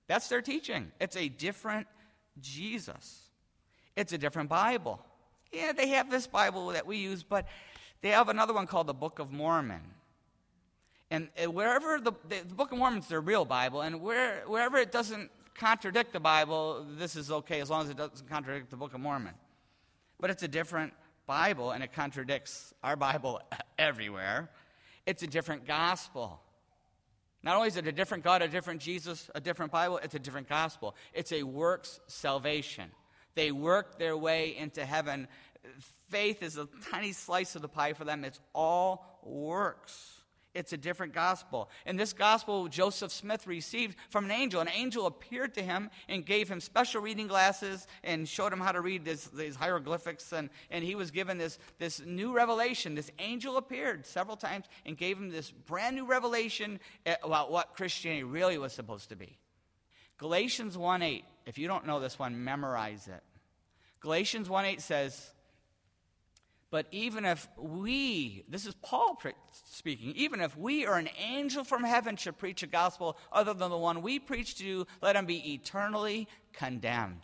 That's 0.08 0.28
their 0.30 0.42
teaching. 0.42 0.92
It's 1.00 1.18
a 1.18 1.28
different 1.28 1.88
Jesus. 2.40 3.22
It's 3.96 4.14
a 4.14 4.18
different 4.18 4.50
Bible. 4.50 5.00
Yeah, 5.52 5.72
they 5.74 5.90
have 5.90 6.10
this 6.10 6.28
Bible 6.28 6.68
that 6.68 6.86
we 6.86 6.98
use, 6.98 7.24
but 7.24 7.48
they 8.02 8.10
have 8.10 8.30
another 8.30 8.54
one 8.54 8.68
called 8.68 8.88
the 8.88 8.94
Book 8.94 9.20
of 9.20 9.32
Mormon. 9.32 9.82
And 11.10 11.30
wherever 11.48 12.00
the, 12.00 12.12
the, 12.28 12.44
Book 12.54 12.72
of 12.72 12.78
Mormon 12.78 13.00
is 13.00 13.08
their 13.08 13.22
real 13.22 13.46
Bible, 13.46 13.82
and 13.82 14.02
where, 14.02 14.44
wherever 14.46 14.78
it 14.78 14.92
doesn't 14.92 15.32
contradict 15.56 16.14
the 16.14 16.20
Bible, 16.20 16.86
this 16.98 17.16
is 17.16 17.32
okay 17.32 17.62
as 17.62 17.70
long 17.70 17.84
as 17.84 17.90
it 17.90 17.98
doesn't 17.98 18.30
contradict 18.30 18.70
the 18.70 18.78
Book 18.78 18.94
of 18.94 19.00
Mormon. 19.00 19.34
But 20.20 20.30
it's 20.30 20.44
a 20.44 20.48
different 20.48 20.94
Bible, 21.26 21.72
and 21.72 21.84
it 21.84 21.94
contradicts 21.94 22.74
our 22.84 22.96
Bible 22.96 23.42
everywhere. 23.80 24.50
It's 25.06 25.24
a 25.24 25.28
different 25.28 25.66
gospel. 25.66 26.42
Not 27.44 27.56
only 27.56 27.68
is 27.68 27.78
it 27.78 27.88
a 27.88 27.92
different 27.92 28.24
God, 28.24 28.42
a 28.42 28.48
different 28.48 28.82
Jesus, 28.82 29.30
a 29.36 29.42
different 29.42 29.72
Bible, 29.72 30.00
it's 30.04 30.16
a 30.16 30.20
different 30.20 30.50
gospel. 30.50 30.96
It's 31.14 31.32
a 31.32 31.44
works 31.44 32.00
salvation. 32.08 32.92
They 33.36 33.52
work 33.52 34.00
their 34.00 34.18
way 34.18 34.56
into 34.58 34.84
heaven. 34.84 35.28
Faith 36.10 36.42
is 36.42 36.58
a 36.58 36.68
tiny 36.90 37.12
slice 37.12 37.56
of 37.56 37.62
the 37.62 37.68
pie 37.68 37.94
for 37.94 38.06
them, 38.06 38.24
it's 38.24 38.40
all 38.54 39.20
works. 39.24 40.17
It's 40.58 40.74
a 40.74 40.78
different 40.78 41.14
gospel. 41.14 41.70
And 41.86 42.00
this 42.00 42.14
gospel 42.14 42.68
Joseph 42.68 43.12
Smith 43.12 43.46
received 43.46 43.96
from 44.10 44.26
an 44.26 44.32
angel. 44.32 44.60
An 44.60 44.70
angel 44.70 45.06
appeared 45.06 45.54
to 45.54 45.62
him 45.62 45.92
and 46.10 46.26
gave 46.26 46.50
him 46.50 46.60
special 46.60 47.00
reading 47.00 47.28
glasses 47.28 47.86
and 48.04 48.28
showed 48.28 48.52
him 48.52 48.60
how 48.60 48.72
to 48.72 48.82
read 48.82 49.06
this, 49.06 49.26
these 49.26 49.56
hieroglyphics. 49.56 50.34
And, 50.34 50.50
and 50.72 50.84
he 50.84 50.96
was 50.96 51.12
given 51.12 51.38
this, 51.38 51.60
this 51.78 52.02
new 52.04 52.34
revelation. 52.34 52.96
This 52.96 53.12
angel 53.20 53.58
appeared 53.58 54.08
several 54.08 54.36
times 54.36 54.66
and 54.84 54.98
gave 54.98 55.20
him 55.20 55.30
this 55.30 55.52
brand 55.52 55.96
new 55.96 56.08
revelation 56.08 56.80
about 57.24 57.52
what 57.52 57.76
Christianity 57.76 58.24
really 58.24 58.58
was 58.58 58.74
supposed 58.74 59.10
to 59.10 59.16
be. 59.16 59.38
Galatians 60.18 60.76
1 60.76 61.04
8. 61.04 61.24
If 61.46 61.60
you 61.60 61.68
don't 61.68 61.86
know 61.86 62.00
this 62.00 62.18
one, 62.18 62.44
memorize 62.44 63.08
it. 63.08 63.22
Galatians 64.00 64.50
1 64.50 64.66
8 64.66 64.82
says, 64.82 65.32
but 66.70 66.88
even 66.92 67.24
if 67.24 67.48
we, 67.58 68.44
this 68.50 68.66
is 68.66 68.76
Paul 68.82 69.18
speaking, 69.52 70.14
even 70.16 70.42
if 70.42 70.58
we 70.58 70.86
or 70.86 70.98
an 70.98 71.10
angel 71.18 71.64
from 71.64 71.84
heaven 71.84 72.18
should 72.18 72.38
preach 72.38 72.62
a 72.62 72.68
gospel 72.68 73.18
other 73.32 73.54
than 73.54 73.70
the 73.70 73.78
one 73.78 74.02
we 74.02 74.20
preach 74.20 74.56
to 74.56 74.66
you, 74.66 74.88
let 75.02 75.16
him 75.16 75.26
be 75.26 75.54
eternally 75.54 76.28
condemned. 76.52 77.22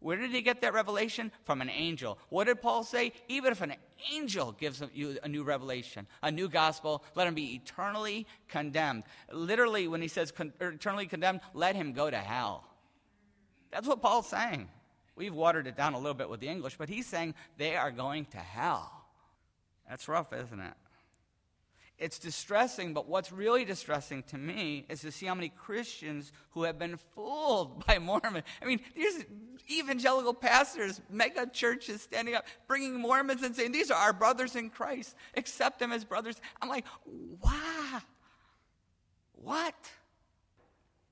Where 0.00 0.16
did 0.16 0.30
he 0.30 0.42
get 0.42 0.60
that 0.60 0.74
revelation? 0.74 1.32
From 1.44 1.60
an 1.60 1.70
angel. 1.70 2.18
What 2.28 2.46
did 2.46 2.62
Paul 2.62 2.84
say? 2.84 3.12
Even 3.28 3.52
if 3.52 3.62
an 3.62 3.74
angel 4.12 4.52
gives 4.52 4.82
you 4.94 5.18
a 5.22 5.28
new 5.28 5.42
revelation, 5.42 6.06
a 6.22 6.30
new 6.30 6.48
gospel, 6.48 7.02
let 7.16 7.26
him 7.26 7.34
be 7.34 7.54
eternally 7.54 8.26
condemned. 8.48 9.04
Literally, 9.32 9.88
when 9.88 10.00
he 10.00 10.08
says 10.08 10.30
con- 10.30 10.52
eternally 10.60 11.06
condemned, 11.06 11.40
let 11.52 11.74
him 11.74 11.92
go 11.94 12.10
to 12.10 12.18
hell. 12.18 12.64
That's 13.72 13.88
what 13.88 14.00
Paul's 14.00 14.28
saying. 14.28 14.68
We've 15.18 15.34
watered 15.34 15.66
it 15.66 15.76
down 15.76 15.94
a 15.94 15.98
little 15.98 16.14
bit 16.14 16.30
with 16.30 16.38
the 16.38 16.46
English, 16.46 16.76
but 16.78 16.88
he's 16.88 17.06
saying 17.06 17.34
they 17.56 17.74
are 17.74 17.90
going 17.90 18.26
to 18.26 18.38
hell. 18.38 19.04
That's 19.88 20.06
rough, 20.06 20.32
isn't 20.32 20.60
it? 20.60 20.74
It's 21.98 22.20
distressing, 22.20 22.94
but 22.94 23.08
what's 23.08 23.32
really 23.32 23.64
distressing 23.64 24.22
to 24.28 24.38
me 24.38 24.86
is 24.88 25.00
to 25.00 25.10
see 25.10 25.26
how 25.26 25.34
many 25.34 25.48
Christians 25.48 26.30
who 26.50 26.62
have 26.62 26.78
been 26.78 26.96
fooled 26.96 27.84
by 27.86 27.98
Mormons. 27.98 28.44
I 28.62 28.66
mean, 28.66 28.78
these 28.94 29.24
evangelical 29.68 30.34
pastors, 30.34 31.00
mega 31.10 31.48
churches 31.52 32.00
standing 32.00 32.36
up, 32.36 32.46
bringing 32.68 33.00
Mormons 33.00 33.42
and 33.42 33.56
saying, 33.56 33.72
These 33.72 33.90
are 33.90 34.00
our 34.00 34.12
brothers 34.12 34.54
in 34.54 34.70
Christ. 34.70 35.16
Accept 35.36 35.80
them 35.80 35.90
as 35.90 36.04
brothers. 36.04 36.36
I'm 36.62 36.68
like, 36.68 36.86
wow. 37.04 38.02
What? 39.32 39.74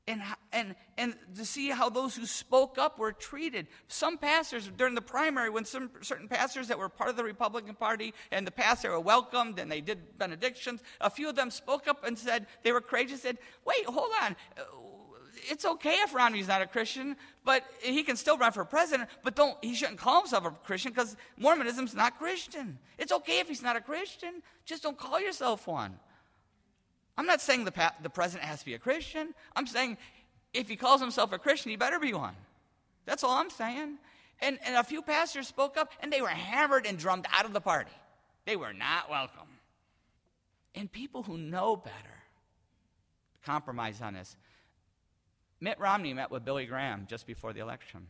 And, 0.09 0.23
and, 0.53 0.75
and 0.97 1.15
to 1.37 1.45
see 1.45 1.71
how 1.71 1.89
those 1.89 2.15
who 2.15 2.27
spoke 2.27 2.79
up 2.79 2.99
were 2.99 3.13
treated. 3.13 3.67
Some 3.89 4.19
pastors, 4.19 4.71
during 4.77 4.95
the 4.95 5.03
primary, 5.03 5.51
when 5.51 5.65
some 5.65 5.91
certain 6.01 6.29
pastors 6.29 6.69
that 6.69 6.79
were 6.79 6.89
part 6.89 7.11
of 7.11 7.17
the 7.17 7.25
Republican 7.25 7.75
Party 7.75 8.15
and 8.31 8.47
the 8.47 8.53
pastor 8.53 8.93
were 8.93 9.01
welcomed 9.01 9.59
and 9.59 9.71
they 9.71 9.81
did 9.81 10.19
benedictions, 10.19 10.83
a 11.01 11.11
few 11.11 11.29
of 11.29 11.35
them 11.35 11.51
spoke 11.51 11.89
up 11.89 12.05
and 12.05 12.17
said, 12.17 12.47
they 12.63 12.73
were 12.73 12.81
courageous, 12.81 13.23
said, 13.23 13.39
wait, 13.65 13.85
hold 13.87 14.13
on. 14.23 14.37
Uh, 14.57 14.63
it's 15.49 15.65
okay 15.65 15.95
if 16.03 16.15
Romney's 16.15 16.49
not 16.49 16.63
a 16.63 16.67
Christian, 16.67 17.17
but 17.45 17.65
he 17.81 18.03
can 18.03 18.17
still 18.17 18.37
run 18.37 18.53
for 18.53 18.65
president, 18.65 19.09
but 19.23 19.37
don't 19.37 19.57
he 19.63 19.75
shouldn't 19.75 19.99
call 19.99 20.21
himself 20.23 20.45
a 20.45 20.51
Christian 20.51 20.93
because 20.93 21.17
Mormonism's 21.37 21.95
not 21.95 22.19
Christian. 22.19 22.79
It's 22.99 23.13
okay 23.13 23.41
if 23.41 23.49
he's 23.49 23.63
not 23.63 23.77
a 23.77 23.81
Christian, 23.81 24.43
just 24.65 24.83
don't 24.83 24.99
call 24.99 25.21
yourself 25.21 25.67
one. 25.67 25.99
I'm 27.19 27.27
not 27.27 27.41
saying 27.41 27.65
the, 27.65 27.73
pa- 27.73 27.95
the 28.03 28.11
president 28.11 28.49
has 28.49 28.61
to 28.61 28.65
be 28.65 28.75
a 28.75 28.79
Christian. 28.79 29.35
I'm 29.55 29.67
saying 29.67 29.97
if 30.53 30.69
he 30.69 30.77
calls 30.77 31.01
himself 31.01 31.33
a 31.33 31.39
Christian, 31.39 31.71
he 31.71 31.77
better 31.77 31.99
be 31.99 32.13
one. 32.13 32.35
That's 33.07 33.25
all 33.25 33.39
I'm 33.39 33.51
saying. 33.51 33.99
And, 34.41 34.59
and 34.67 34.77
a 34.77 34.85
few 34.85 35.01
pastors 35.01 35.49
spoke 35.49 35.77
up, 35.79 35.93
and 36.01 36.13
they 36.13 36.21
were 36.21 36.29
hammered 36.29 36.87
and 36.87 36.99
drummed 36.99 37.27
out 37.33 37.47
of 37.47 37.53
the 37.53 37.61
party. 37.61 37.93
They 38.45 38.57
were 38.57 38.75
not 38.75 39.09
welcome. 39.09 39.49
And 40.75 40.93
people 40.93 41.23
who 41.23 41.39
know 41.39 41.77
better 41.77 41.95
compromise 43.45 44.03
on 44.03 44.15
this. 44.15 44.37
Mitt 45.61 45.79
Romney 45.81 46.13
met 46.13 46.31
with 46.31 46.45
Billy 46.45 46.67
Graham 46.67 47.07
just 47.09 47.27
before 47.27 47.53
the 47.53 47.61
election. 47.61 48.09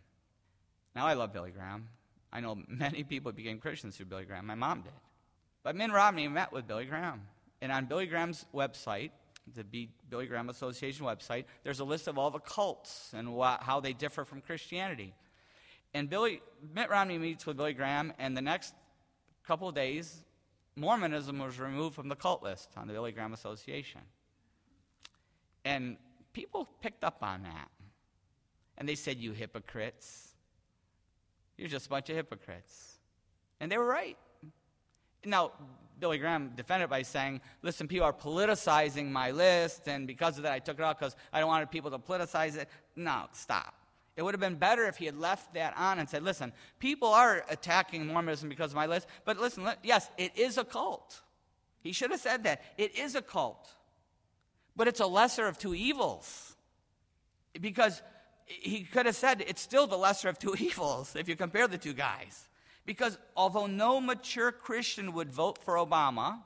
Now, 0.97 1.07
I 1.07 1.13
love 1.13 1.33
Billy 1.33 1.53
Graham. 1.53 1.89
I 2.33 2.41
know 2.41 2.59
many 2.67 3.05
people 3.05 3.31
became 3.31 3.59
Christians 3.59 3.97
through 3.97 4.07
Billy 4.07 4.25
Graham. 4.25 4.47
My 4.47 4.55
mom 4.57 4.83
did. 4.83 4.93
But 5.63 5.77
Mitt 5.77 5.93
Romney 5.93 6.27
met 6.27 6.53
with 6.53 6.67
Billy 6.67 6.87
Graham. 6.87 7.23
And 7.61 7.73
on 7.73 7.87
Billy 7.87 8.07
Graham's 8.07 8.45
website, 8.55 9.11
the 9.55 9.89
Billy 10.11 10.27
Graham 10.27 10.49
Association 10.49 11.07
website, 11.07 11.45
there's 11.63 11.81
a 11.81 11.85
list 11.85 12.09
of 12.09 12.19
all 12.19 12.31
the 12.31 12.41
cults 12.41 13.13
and 13.17 13.29
wh- 13.29 13.61
how 13.61 13.81
they 13.81 13.93
differ 13.93 14.25
from 14.25 14.41
Christianity. 14.41 15.15
And 15.95 16.11
Billy, 16.11 16.43
Mitt 16.75 16.91
Romney 16.91 17.19
meets 17.19 17.47
with 17.47 17.57
Billy 17.57 17.73
Graham, 17.73 18.13
and 18.19 18.37
the 18.37 18.43
next 18.43 18.75
couple 19.47 19.69
of 19.69 19.75
days, 19.75 20.25
Mormonism 20.75 21.39
was 21.39 21.59
removed 21.59 21.95
from 21.95 22.09
the 22.09 22.17
cult 22.17 22.43
list 22.43 22.71
on 22.77 22.87
the 22.87 22.93
Billy 22.93 23.13
Graham 23.13 23.33
Association. 23.33 24.03
And 25.65 25.97
people 26.33 26.69
picked 26.83 27.03
up 27.03 27.19
on 27.23 27.45
that. 27.45 27.71
And 28.79 28.89
they 28.89 28.95
said, 28.95 29.17
You 29.17 29.33
hypocrites. 29.33 30.35
You're 31.57 31.69
just 31.69 31.87
a 31.87 31.89
bunch 31.89 32.11
of 32.11 32.17
hypocrites. 32.17 32.99
And 33.59 33.73
they 33.73 33.79
were 33.79 33.87
right. 33.87 34.19
Now, 35.25 35.53
Billy 35.99 36.19
Graham 36.19 36.53
defended 36.55 36.87
it 36.87 36.91
by 36.91 37.03
saying, 37.03 37.41
Listen, 37.63 37.89
people 37.89 38.07
are 38.07 38.13
politicizing 38.13 39.11
my 39.11 39.31
list, 39.31 39.89
and 39.89 40.07
because 40.07 40.37
of 40.37 40.43
that, 40.43 40.53
I 40.53 40.59
took 40.59 40.79
it 40.79 40.83
off 40.83 40.99
because 40.99 41.17
I 41.33 41.41
don't 41.41 41.49
want 41.49 41.71
people 41.71 41.91
to 41.91 41.99
politicize 41.99 42.57
it. 42.57 42.69
No, 42.95 43.25
stop. 43.33 43.75
It 44.17 44.23
would 44.23 44.35
have 44.35 44.41
been 44.41 44.57
better 44.57 44.87
if 44.87 44.97
he 44.97 45.05
had 45.05 45.19
left 45.19 45.55
that 45.55 45.75
on 45.77 45.99
and 45.99 46.09
said, 46.09 46.23
Listen, 46.23 46.53
people 46.79 47.09
are 47.09 47.45
attacking 47.51 48.07
Mormonism 48.07 48.49
because 48.49 48.73
of 48.73 48.77
my 48.77 48.87
list, 48.87 49.07
but 49.25 49.39
listen, 49.39 49.69
yes, 49.83 50.11
it 50.17 50.37
is 50.37 50.59
a 50.59 50.65
cult. 50.65 51.21
He 51.81 51.93
should 51.93 52.11
have 52.11 52.21
said 52.21 52.45
that. 52.45 52.63
It 52.77 52.99
is 52.99 53.15
a 53.15 53.23
cult. 53.23 53.69
But 54.75 54.89
it's 54.89 55.01
a 55.01 55.07
lesser 55.07 55.47
of 55.47 55.57
two 55.57 55.75
evils. 55.75 56.57
Because 57.59 58.03
he 58.45 58.83
could 58.83 59.07
have 59.07 59.17
said 59.17 59.43
it's 59.47 59.63
still 59.63 59.87
the 59.87 59.97
lesser 59.97 60.29
of 60.29 60.39
two 60.39 60.55
evils 60.59 61.17
if 61.17 61.29
you 61.29 61.37
compare 61.37 61.69
the 61.69 61.79
two 61.79 61.93
guys. 61.93 62.49
Because 62.87 63.19
although 63.37 63.67
no 63.67 64.01
mature 64.01 64.53
Christian 64.53 65.13
would 65.15 65.33
vote 65.33 65.59
for 65.63 65.75
Obama, 65.75 66.39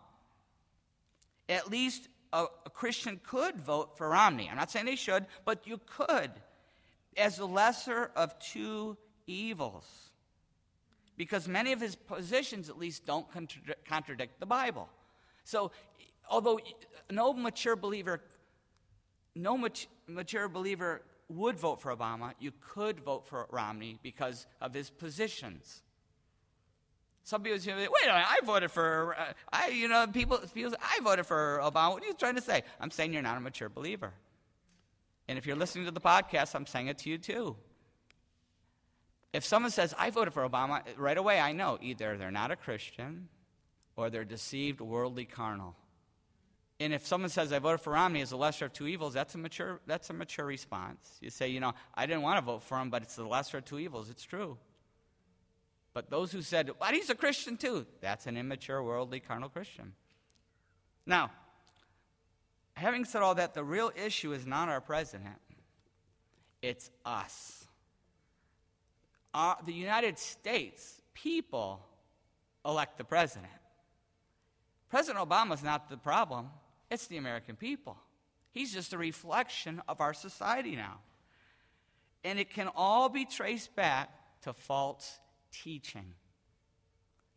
at 1.49 1.71
least 1.71 2.09
a, 2.33 2.47
a, 2.65 2.71
Christian 2.71 3.21
could 3.23 3.61
vote 3.61 3.99
for 3.99 4.09
Romney. 4.09 4.49
I'm 4.51 4.57
not 4.57 4.71
saying 4.71 4.87
they 4.87 4.97
should, 4.97 5.27
but 5.45 5.67
you 5.67 5.81
could, 5.85 6.31
as 7.17 7.37
the 7.37 7.47
lesser 7.47 8.11
of 8.17 8.39
two 8.39 8.97
evils. 9.27 9.85
Because 11.17 11.47
many 11.47 11.73
of 11.73 11.81
his 11.81 11.95
positions, 11.95 12.71
at 12.71 12.79
least, 12.79 13.05
don't 13.05 13.27
contradict 13.87 14.41
the 14.41 14.47
Bible. 14.47 14.89
So, 15.45 15.73
although 16.31 16.59
no 17.11 17.35
mature 17.35 17.77
believer, 17.77 18.23
no 19.35 19.59
mature 20.09 20.49
believer 20.49 21.03
would 21.29 21.59
vote 21.59 21.83
for 21.83 21.95
Obama, 21.95 22.33
you 22.39 22.53
could 22.61 23.01
vote 23.01 23.27
for 23.27 23.47
Romney 23.51 23.99
because 24.03 24.47
of 24.63 24.73
his 24.73 24.89
positions. 24.89 25.83
Some 27.31 27.45
people 27.45 27.61
say, 27.61 27.73
wait 27.73 27.87
a 27.87 28.09
minute, 28.09 28.27
I 28.29 28.41
voted 28.45 28.73
for, 28.73 29.15
uh, 29.17 29.33
I, 29.53 29.69
you 29.69 29.87
know, 29.87 30.05
people, 30.09 30.39
people 30.53 30.75
I 30.83 30.99
voted 31.01 31.27
for 31.27 31.61
Obama. 31.63 31.93
What 31.93 32.03
are 32.03 32.09
you 32.09 32.13
trying 32.13 32.35
to 32.35 32.41
say? 32.41 32.65
I'm 32.81 32.91
saying 32.91 33.13
you're 33.13 33.23
not 33.23 33.37
a 33.37 33.41
mature 33.41 33.69
believer. 33.69 34.13
And 35.29 35.39
if 35.39 35.47
you're 35.47 35.55
listening 35.55 35.85
to 35.85 35.93
the 35.93 36.01
podcast, 36.01 36.57
I'm 36.57 36.67
saying 36.67 36.89
it 36.89 36.99
to 36.99 37.09
you 37.09 37.19
too. 37.19 37.55
If 39.33 39.45
someone 39.45 39.71
says, 39.71 39.95
I 39.97 40.11
voted 40.11 40.35
for 40.35 40.43
Obama, 40.43 40.83
right 40.97 41.17
away 41.17 41.39
I 41.39 41.53
know 41.53 41.79
either 41.81 42.17
they're 42.17 42.33
not 42.33 42.51
a 42.51 42.57
Christian 42.57 43.29
or 43.95 44.11
they're 44.11 44.25
deceived, 44.25 44.81
worldly, 44.81 45.25
carnal. 45.25 45.77
And 46.81 46.93
if 46.93 47.07
someone 47.07 47.31
says, 47.31 47.53
I 47.53 47.61
voted 47.61 47.81
for 47.81 47.93
Romney 47.93 48.23
as 48.23 48.31
the 48.31 48.39
lesser 48.39 48.65
of 48.65 48.73
two 48.73 48.89
evils, 48.89 49.15
that's 49.15 49.37
a 49.37 49.39
mature, 49.39 49.79
that's 49.87 50.11
a 50.11 50.15
mature 50.15 50.47
response. 50.47 50.99
You 51.21 51.31
say, 51.31 51.47
you 51.47 51.61
know, 51.61 51.75
I 51.95 52.07
didn't 52.07 52.23
want 52.23 52.39
to 52.39 52.45
vote 52.45 52.65
for 52.65 52.77
him, 52.77 52.91
but 52.91 53.03
it's 53.03 53.15
the 53.15 53.23
lesser 53.23 53.59
of 53.59 53.67
two 53.67 53.79
evils. 53.79 54.11
It's 54.11 54.25
true. 54.25 54.59
But 55.93 56.11
those 56.11 56.31
who 56.31 56.43
said, 56.43 56.71
well, 56.81 56.93
he's 56.93 57.11
a 57.11 57.15
Christian 57.15 57.57
too, 57.57 57.87
that's 58.01 58.27
an 58.27 58.37
immature, 58.37 58.83
worldly, 58.83 59.21
carnal 59.21 59.49
Christian. 59.49 59.93
Now, 61.05 61.31
having 62.75 63.05
said 63.05 63.23
all 63.23 63.35
that, 63.35 63.55
the 63.55 63.65
real 63.65 63.91
issue 63.97 64.33
is 64.33 64.47
not 64.47 64.69
our 64.69 64.81
president, 64.81 65.37
it's 66.63 66.91
us. 67.05 67.67
Our, 69.33 69.57
the 69.65 69.73
United 69.73 70.19
States 70.19 71.01
people 71.15 71.85
elect 72.65 72.99
the 72.99 73.05
president. 73.05 73.53
President 74.89 75.29
Obama 75.29 75.55
is 75.55 75.63
not 75.63 75.89
the 75.89 75.97
problem. 75.97 76.49
It's 76.91 77.07
the 77.07 77.17
American 77.17 77.55
people. 77.57 77.97
He's 78.53 78.73
just 78.73 78.93
a 78.93 78.99
reflection 78.99 79.81
of 79.89 80.01
our 80.01 80.13
society 80.13 80.75
now. 80.75 80.99
And 82.25 82.39
it 82.39 82.51
can 82.51 82.69
all 82.75 83.09
be 83.09 83.25
traced 83.25 83.75
back 83.77 84.11
to 84.43 84.53
false 84.53 85.21
teaching. 85.53 86.15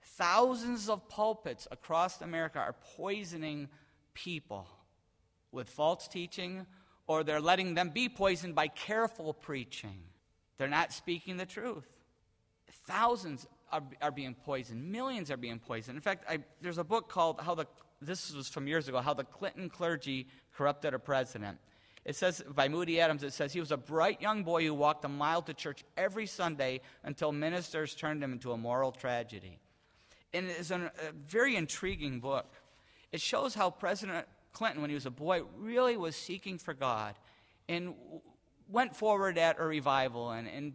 Thousands 0.01 0.89
of 0.89 1.07
pulpits 1.09 1.67
across 1.71 2.21
America 2.21 2.59
are 2.59 2.75
poisoning 2.95 3.69
people 4.13 4.67
with 5.51 5.69
false 5.69 6.07
teaching, 6.07 6.65
or 7.07 7.23
they're 7.23 7.41
letting 7.41 7.73
them 7.73 7.89
be 7.89 8.09
poisoned 8.09 8.55
by 8.55 8.67
careful 8.67 9.33
preaching. 9.33 10.03
They're 10.57 10.67
not 10.67 10.91
speaking 10.91 11.37
the 11.37 11.45
truth. 11.45 11.87
Thousands 12.85 13.47
are, 13.71 13.83
are 14.01 14.11
being 14.11 14.35
poisoned, 14.35 14.91
millions 14.91 15.31
are 15.31 15.37
being 15.37 15.59
poisoned. 15.59 15.95
In 15.95 16.01
fact, 16.01 16.25
I, 16.29 16.39
there's 16.61 16.77
a 16.77 16.83
book 16.83 17.09
called 17.09 17.39
How 17.39 17.55
the 17.55 17.67
this 18.05 18.33
was 18.33 18.49
from 18.49 18.67
years 18.67 18.87
ago, 18.87 18.99
how 18.99 19.13
the 19.13 19.23
Clinton 19.23 19.69
clergy 19.69 20.27
corrupted 20.53 20.93
a 20.93 20.99
president. 20.99 21.57
It 22.05 22.15
says 22.15 22.43
by 22.53 22.67
Moody 22.67 22.99
Adams, 22.99 23.23
it 23.23 23.33
says 23.33 23.53
he 23.53 23.59
was 23.59 23.71
a 23.71 23.77
bright 23.77 24.21
young 24.21 24.43
boy 24.43 24.65
who 24.65 24.73
walked 24.73 25.05
a 25.05 25.09
mile 25.09 25.41
to 25.43 25.53
church 25.53 25.85
every 25.95 26.25
Sunday 26.25 26.81
until 27.03 27.31
ministers 27.31 27.95
turned 27.95 28.23
him 28.23 28.33
into 28.33 28.51
a 28.51 28.57
moral 28.57 28.91
tragedy. 28.91 29.57
And 30.33 30.47
it 30.47 30.59
is 30.59 30.71
a 30.71 30.91
very 31.27 31.55
intriguing 31.55 32.19
book. 32.19 32.51
It 33.11 33.21
shows 33.21 33.53
how 33.53 33.69
President 33.69 34.27
Clinton, 34.51 34.81
when 34.81 34.89
he 34.89 34.95
was 34.95 35.05
a 35.05 35.11
boy, 35.11 35.43
really 35.57 35.95
was 35.95 36.15
seeking 36.15 36.57
for 36.57 36.73
God 36.73 37.15
and 37.69 37.93
went 38.69 38.95
forward 38.95 39.37
at 39.37 39.59
a 39.59 39.63
revival 39.63 40.31
and, 40.31 40.47
and 40.47 40.73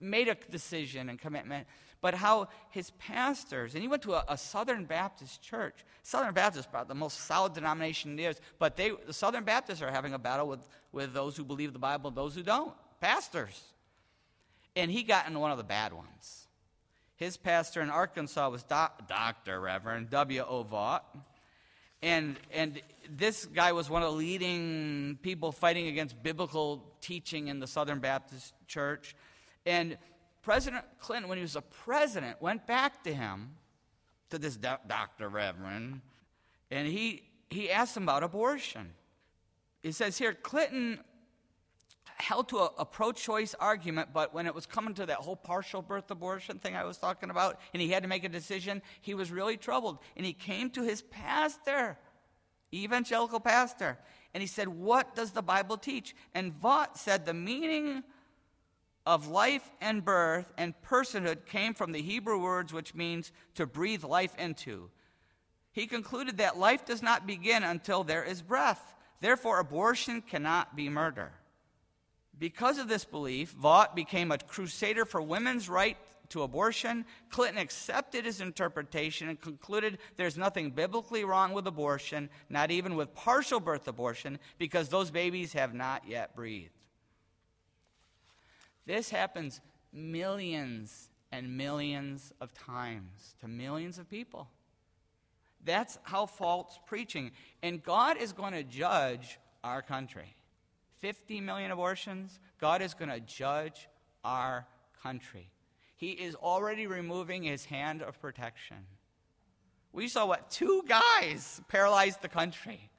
made 0.00 0.28
a 0.28 0.36
decision 0.50 1.08
and 1.08 1.18
commitment 1.18 1.66
but 2.00 2.14
how 2.14 2.48
his 2.70 2.90
pastors, 2.98 3.74
and 3.74 3.82
he 3.82 3.88
went 3.88 4.02
to 4.02 4.14
a, 4.14 4.24
a 4.28 4.38
Southern 4.38 4.84
Baptist 4.84 5.42
church. 5.42 5.74
Southern 6.02 6.34
Baptist, 6.34 6.68
about 6.68 6.88
the 6.88 6.94
most 6.94 7.20
solid 7.22 7.54
denomination 7.54 8.14
there 8.14 8.30
is, 8.30 8.40
but 8.58 8.76
they, 8.76 8.92
the 9.06 9.12
Southern 9.12 9.44
Baptists 9.44 9.82
are 9.82 9.90
having 9.90 10.14
a 10.14 10.18
battle 10.18 10.46
with, 10.46 10.60
with 10.92 11.12
those 11.12 11.36
who 11.36 11.44
believe 11.44 11.72
the 11.72 11.78
Bible 11.78 12.08
and 12.08 12.16
those 12.16 12.34
who 12.34 12.42
don't. 12.42 12.72
Pastors. 13.00 13.60
And 14.74 14.88
he 14.88 15.02
got 15.02 15.26
in 15.26 15.38
one 15.38 15.50
of 15.50 15.58
the 15.58 15.64
bad 15.64 15.92
ones. 15.92 16.46
His 17.16 17.36
pastor 17.36 17.80
in 17.80 17.90
Arkansas 17.90 18.50
was 18.50 18.62
Dr. 18.62 19.58
Reverend 19.58 20.10
W.O. 20.10 20.64
Vaught. 20.64 21.00
And, 22.02 22.36
and 22.52 22.80
this 23.10 23.46
guy 23.46 23.72
was 23.72 23.88
one 23.88 24.02
of 24.02 24.12
the 24.12 24.16
leading 24.16 25.18
people 25.22 25.50
fighting 25.50 25.88
against 25.88 26.22
biblical 26.22 26.84
teaching 27.00 27.48
in 27.48 27.58
the 27.58 27.66
Southern 27.66 28.00
Baptist 28.00 28.52
Church. 28.68 29.16
And 29.66 29.98
President 30.42 30.84
Clinton, 31.00 31.28
when 31.28 31.38
he 31.38 31.42
was 31.42 31.56
a 31.56 31.60
president, 31.60 32.40
went 32.40 32.66
back 32.66 33.02
to 33.02 33.12
him, 33.12 33.56
to 34.30 34.38
this 34.38 34.56
do- 34.56 34.68
Dr. 34.86 35.28
Reverend, 35.28 36.00
and 36.70 36.86
he, 36.86 37.24
he 37.50 37.70
asked 37.70 37.96
him 37.96 38.04
about 38.04 38.22
abortion. 38.22 38.92
He 39.82 39.92
says 39.92 40.16
here, 40.16 40.32
Clinton 40.32 41.00
held 42.18 42.48
to 42.48 42.58
a, 42.58 42.70
a 42.78 42.84
pro 42.84 43.12
choice 43.12 43.54
argument, 43.60 44.10
but 44.12 44.32
when 44.32 44.46
it 44.46 44.54
was 44.54 44.66
coming 44.66 44.94
to 44.94 45.06
that 45.06 45.18
whole 45.18 45.36
partial 45.36 45.82
birth 45.82 46.10
abortion 46.10 46.58
thing 46.58 46.74
I 46.74 46.84
was 46.84 46.96
talking 46.96 47.30
about, 47.30 47.60
and 47.72 47.82
he 47.82 47.88
had 47.90 48.02
to 48.02 48.08
make 48.08 48.24
a 48.24 48.28
decision, 48.28 48.82
he 49.00 49.14
was 49.14 49.30
really 49.30 49.56
troubled. 49.56 49.98
And 50.16 50.24
he 50.24 50.32
came 50.32 50.70
to 50.70 50.82
his 50.82 51.02
pastor, 51.02 51.98
evangelical 52.72 53.40
pastor, 53.40 53.98
and 54.32 54.40
he 54.40 54.46
said, 54.46 54.68
What 54.68 55.14
does 55.14 55.32
the 55.32 55.42
Bible 55.42 55.76
teach? 55.76 56.14
And 56.34 56.52
Vaught 56.60 56.96
said, 56.96 57.26
The 57.26 57.34
meaning 57.34 58.02
of 59.06 59.28
life 59.28 59.70
and 59.80 60.04
birth 60.04 60.52
and 60.58 60.74
personhood 60.82 61.46
came 61.46 61.72
from 61.72 61.92
the 61.92 62.02
Hebrew 62.02 62.42
words 62.42 62.72
which 62.72 62.94
means 62.94 63.30
to 63.54 63.64
breathe 63.64 64.04
life 64.04 64.34
into. 64.36 64.90
He 65.72 65.86
concluded 65.86 66.38
that 66.38 66.58
life 66.58 66.84
does 66.84 67.02
not 67.02 67.26
begin 67.26 67.62
until 67.62 68.02
there 68.02 68.24
is 68.24 68.42
breath. 68.42 68.94
Therefore, 69.20 69.60
abortion 69.60 70.22
cannot 70.22 70.74
be 70.74 70.88
murder. 70.88 71.32
Because 72.38 72.78
of 72.78 72.88
this 72.88 73.04
belief, 73.04 73.54
Vaught 73.54 73.94
became 73.94 74.30
a 74.30 74.38
crusader 74.38 75.04
for 75.04 75.22
women's 75.22 75.68
right 75.68 75.96
to 76.30 76.42
abortion. 76.42 77.04
Clinton 77.30 77.58
accepted 77.58 78.24
his 78.24 78.40
interpretation 78.40 79.28
and 79.28 79.40
concluded 79.40 79.98
there's 80.16 80.36
nothing 80.36 80.70
biblically 80.70 81.24
wrong 81.24 81.52
with 81.52 81.66
abortion, 81.66 82.28
not 82.50 82.70
even 82.70 82.96
with 82.96 83.14
partial 83.14 83.60
birth 83.60 83.88
abortion, 83.88 84.38
because 84.58 84.88
those 84.88 85.10
babies 85.10 85.52
have 85.52 85.72
not 85.72 86.02
yet 86.06 86.34
breathed. 86.34 86.75
This 88.86 89.10
happens 89.10 89.60
millions 89.92 91.10
and 91.32 91.56
millions 91.56 92.32
of 92.40 92.54
times 92.54 93.34
to 93.40 93.48
millions 93.48 93.98
of 93.98 94.08
people. 94.08 94.48
That's 95.64 95.98
how 96.04 96.26
false 96.26 96.78
preaching. 96.86 97.32
And 97.62 97.82
God 97.82 98.16
is 98.16 98.32
going 98.32 98.52
to 98.52 98.62
judge 98.62 99.38
our 99.64 99.82
country. 99.82 100.36
50 100.98 101.40
million 101.40 101.72
abortions, 101.72 102.38
God 102.60 102.80
is 102.80 102.94
going 102.94 103.10
to 103.10 103.20
judge 103.20 103.88
our 104.24 104.66
country. 105.02 105.50
He 105.96 106.12
is 106.12 106.34
already 106.36 106.86
removing 106.86 107.42
his 107.42 107.64
hand 107.64 108.02
of 108.02 108.20
protection. 108.20 108.78
We 109.92 110.08
saw 110.08 110.26
what? 110.26 110.50
Two 110.50 110.84
guys 110.86 111.60
paralyzed 111.68 112.22
the 112.22 112.28
country. 112.28 112.90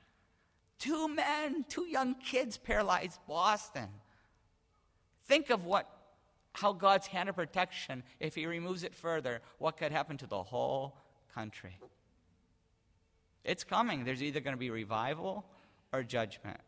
Two 0.80 1.08
men, 1.08 1.66
two 1.70 1.86
young 1.86 2.16
kids 2.16 2.58
paralyzed 2.58 3.20
Boston. 3.28 3.90
Think 5.28 5.50
of 5.50 5.66
what 5.66 5.90
how 6.54 6.74
God's 6.74 7.06
hand 7.06 7.30
of 7.30 7.36
protection, 7.36 8.02
if 8.20 8.34
he 8.34 8.48
removes 8.48 8.84
it 8.84 8.96
further, 8.96 9.42
what 9.60 9.78
could 9.78 9.92
happen 9.92 10.18
to 10.18 10.28
the 10.28 10.42
whole 10.42 10.98
country. 11.36 11.78
It's 13.44 13.64
coming. 13.64 14.04
There's 14.04 14.24
either 14.24 14.40
going 14.40 14.56
to 14.56 14.60
be 14.60 14.72
revival 14.72 15.46
or 15.94 16.02
judgment. 16.02 16.60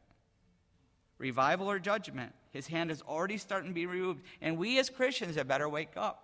Revival 1.18 1.70
or 1.70 1.80
judgment. 1.80 2.34
His 2.52 2.68
hand 2.68 2.92
is 2.92 3.02
already 3.02 3.38
starting 3.38 3.72
to 3.72 3.74
be 3.74 3.88
removed. 3.88 4.22
And 4.42 4.58
we 4.58 4.80
as 4.80 4.90
Christians 4.90 5.36
had 5.36 5.48
better 5.48 5.68
wake 5.68 5.98
up. 5.98 6.24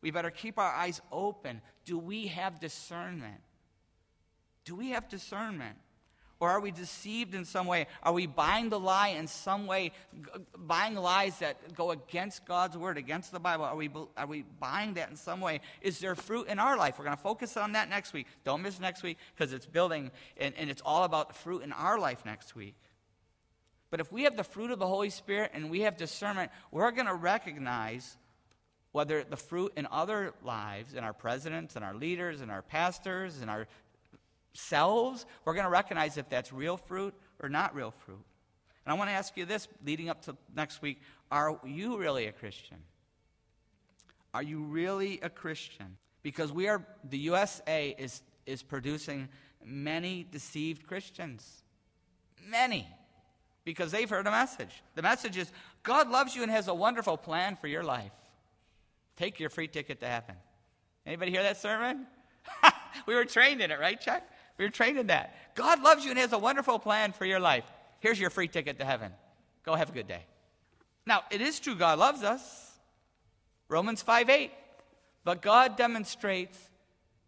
We 0.00 0.12
better 0.12 0.30
keep 0.30 0.58
our 0.58 0.72
eyes 0.72 1.00
open. 1.10 1.60
Do 1.84 1.98
we 1.98 2.28
have 2.28 2.60
discernment? 2.60 3.40
Do 4.64 4.76
we 4.76 4.90
have 4.90 5.08
discernment? 5.08 5.76
Or 6.40 6.50
are 6.50 6.60
we 6.60 6.70
deceived 6.70 7.34
in 7.34 7.44
some 7.44 7.66
way? 7.66 7.88
Are 8.02 8.12
we 8.12 8.26
buying 8.26 8.68
the 8.68 8.78
lie 8.78 9.08
in 9.08 9.26
some 9.26 9.66
way, 9.66 9.90
buying 10.56 10.94
lies 10.94 11.38
that 11.40 11.74
go 11.74 11.90
against 11.90 12.46
God's 12.46 12.76
word, 12.76 12.96
against 12.96 13.32
the 13.32 13.40
Bible? 13.40 13.64
Are 13.64 13.74
we, 13.74 13.90
are 14.16 14.26
we 14.26 14.44
buying 14.60 14.94
that 14.94 15.10
in 15.10 15.16
some 15.16 15.40
way? 15.40 15.60
Is 15.80 15.98
there 15.98 16.14
fruit 16.14 16.46
in 16.46 16.60
our 16.60 16.76
life? 16.76 16.96
We're 16.96 17.06
going 17.06 17.16
to 17.16 17.22
focus 17.22 17.56
on 17.56 17.72
that 17.72 17.88
next 17.88 18.12
week. 18.12 18.28
Don't 18.44 18.62
miss 18.62 18.78
next 18.78 19.02
week 19.02 19.18
because 19.36 19.52
it's 19.52 19.66
building 19.66 20.12
and, 20.36 20.54
and 20.56 20.70
it's 20.70 20.82
all 20.84 21.02
about 21.02 21.34
fruit 21.34 21.62
in 21.64 21.72
our 21.72 21.98
life 21.98 22.24
next 22.24 22.54
week. 22.54 22.76
But 23.90 24.00
if 24.00 24.12
we 24.12 24.22
have 24.24 24.36
the 24.36 24.44
fruit 24.44 24.70
of 24.70 24.78
the 24.78 24.86
Holy 24.86 25.10
Spirit 25.10 25.50
and 25.54 25.70
we 25.70 25.80
have 25.80 25.96
discernment, 25.96 26.52
we're 26.70 26.90
going 26.92 27.06
to 27.06 27.14
recognize 27.14 28.16
whether 28.92 29.24
the 29.24 29.36
fruit 29.36 29.72
in 29.76 29.88
other 29.90 30.34
lives, 30.44 30.94
in 30.94 31.04
our 31.04 31.12
presidents, 31.12 31.74
and 31.74 31.84
our 31.84 31.94
leaders, 31.94 32.40
and 32.40 32.50
our 32.50 32.62
pastors, 32.62 33.40
and 33.40 33.50
our 33.50 33.66
selves, 34.54 35.26
we're 35.44 35.54
going 35.54 35.64
to 35.64 35.70
recognize 35.70 36.16
if 36.16 36.28
that's 36.28 36.52
real 36.52 36.76
fruit 36.76 37.14
or 37.42 37.48
not 37.48 37.74
real 37.74 37.92
fruit. 38.04 38.24
And 38.84 38.92
I 38.92 38.96
want 38.96 39.10
to 39.10 39.14
ask 39.14 39.36
you 39.36 39.44
this 39.44 39.68
leading 39.84 40.08
up 40.08 40.22
to 40.22 40.36
next 40.54 40.80
week 40.82 41.00
are 41.30 41.60
you 41.64 41.98
really 41.98 42.26
a 42.26 42.32
Christian? 42.32 42.78
Are 44.32 44.42
you 44.42 44.62
really 44.62 45.20
a 45.20 45.28
Christian? 45.28 45.96
Because 46.22 46.52
we 46.52 46.68
are, 46.68 46.84
the 47.04 47.18
USA 47.18 47.94
is, 47.98 48.22
is 48.46 48.62
producing 48.62 49.28
many 49.64 50.26
deceived 50.30 50.86
Christians. 50.86 51.62
Many. 52.46 52.86
Because 53.64 53.92
they've 53.92 54.08
heard 54.08 54.26
a 54.26 54.30
message. 54.30 54.82
The 54.94 55.02
message 55.02 55.36
is 55.36 55.52
God 55.82 56.08
loves 56.08 56.34
you 56.34 56.42
and 56.42 56.50
has 56.50 56.68
a 56.68 56.74
wonderful 56.74 57.16
plan 57.16 57.56
for 57.56 57.66
your 57.66 57.82
life. 57.82 58.12
Take 59.16 59.40
your 59.40 59.50
free 59.50 59.68
ticket 59.68 60.00
to 60.00 60.06
heaven. 60.06 60.36
Anybody 61.04 61.30
hear 61.30 61.42
that 61.42 61.56
sermon? 61.56 62.06
we 63.06 63.14
were 63.14 63.24
trained 63.24 63.60
in 63.60 63.70
it, 63.70 63.80
right, 63.80 64.00
Chuck? 64.00 64.22
We 64.58 64.64
were 64.64 64.70
trained 64.70 64.98
in 64.98 65.06
that. 65.06 65.54
God 65.54 65.82
loves 65.82 66.04
you 66.04 66.10
and 66.10 66.18
has 66.18 66.32
a 66.32 66.38
wonderful 66.38 66.78
plan 66.78 67.12
for 67.12 67.24
your 67.24 67.40
life. 67.40 67.64
Here's 68.00 68.20
your 68.20 68.30
free 68.30 68.48
ticket 68.48 68.78
to 68.78 68.84
heaven. 68.84 69.12
Go 69.64 69.74
have 69.74 69.90
a 69.90 69.92
good 69.92 70.08
day. 70.08 70.24
Now, 71.06 71.22
it 71.30 71.40
is 71.40 71.58
true 71.60 71.74
God 71.74 71.98
loves 71.98 72.22
us. 72.22 72.72
Romans 73.68 74.02
5 74.02 74.28
8. 74.28 74.50
But 75.24 75.42
God 75.42 75.76
demonstrates 75.76 76.58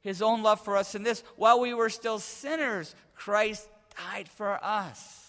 his 0.00 0.22
own 0.22 0.42
love 0.42 0.60
for 0.60 0.76
us 0.76 0.94
in 0.94 1.02
this 1.02 1.22
while 1.36 1.60
we 1.60 1.74
were 1.74 1.90
still 1.90 2.18
sinners, 2.18 2.94
Christ 3.14 3.68
died 3.96 4.28
for 4.28 4.62
us. 4.64 5.28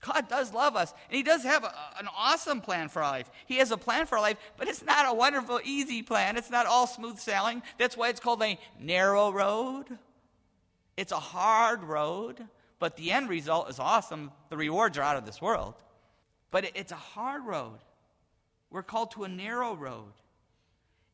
God 0.00 0.28
does 0.28 0.52
love 0.54 0.76
us, 0.76 0.94
and 1.08 1.16
He 1.16 1.24
does 1.24 1.42
have 1.42 1.64
a, 1.64 1.74
an 1.98 2.08
awesome 2.16 2.60
plan 2.60 2.88
for 2.88 3.02
our 3.02 3.10
life. 3.10 3.28
He 3.46 3.56
has 3.56 3.72
a 3.72 3.76
plan 3.76 4.06
for 4.06 4.16
our 4.16 4.22
life, 4.22 4.36
but 4.56 4.68
it's 4.68 4.84
not 4.84 5.10
a 5.10 5.14
wonderful, 5.14 5.60
easy 5.64 6.02
plan. 6.02 6.36
It's 6.36 6.50
not 6.50 6.66
all 6.66 6.86
smooth 6.86 7.18
sailing. 7.18 7.62
That's 7.78 7.96
why 7.96 8.08
it's 8.08 8.20
called 8.20 8.42
a 8.42 8.58
narrow 8.78 9.32
road. 9.32 9.86
It's 10.98 11.12
a 11.12 11.20
hard 11.20 11.84
road, 11.84 12.44
but 12.80 12.96
the 12.96 13.12
end 13.12 13.28
result 13.28 13.70
is 13.70 13.78
awesome. 13.78 14.32
The 14.48 14.56
rewards 14.56 14.98
are 14.98 15.02
out 15.02 15.16
of 15.16 15.24
this 15.24 15.40
world. 15.40 15.74
But 16.50 16.72
it's 16.74 16.90
a 16.90 16.96
hard 16.96 17.46
road. 17.46 17.78
We're 18.68 18.82
called 18.82 19.12
to 19.12 19.22
a 19.22 19.28
narrow 19.28 19.76
road. 19.76 20.12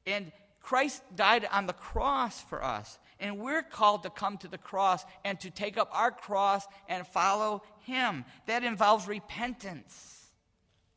And 0.07 0.33
Christ 0.62 1.03
died 1.14 1.47
on 1.53 1.66
the 1.66 1.75
cross 1.75 2.40
for 2.40 2.64
us. 2.64 2.99
And 3.20 3.38
we're 3.38 3.62
called 3.62 4.05
to 4.05 4.11
come 4.11 4.38
to 4.38 4.49
the 4.49 4.57
cross 4.57 5.05
and 5.23 5.38
to 5.40 5.51
take 5.51 5.77
up 5.77 5.90
our 5.92 6.11
cross 6.11 6.66
and 6.88 7.07
follow 7.07 7.62
Him. 7.81 8.25
That 8.47 8.64
involves 8.64 9.07
repentance. 9.07 10.29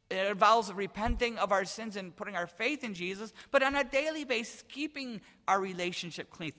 It 0.10 0.28
involves 0.28 0.72
repenting 0.72 1.38
of 1.40 1.52
our 1.52 1.66
sins 1.66 1.98
and 1.98 2.16
putting 2.16 2.38
our 2.38 2.48
faith 2.48 2.86
in 2.86 2.94
Jesus, 2.94 3.34
but 3.52 3.64
on 3.64 3.76
a 3.76 3.84
daily 3.84 4.24
basis, 4.24 4.64
keeping 4.70 5.20
our 5.46 5.60
relationship 5.60 6.30
clean 6.30 6.54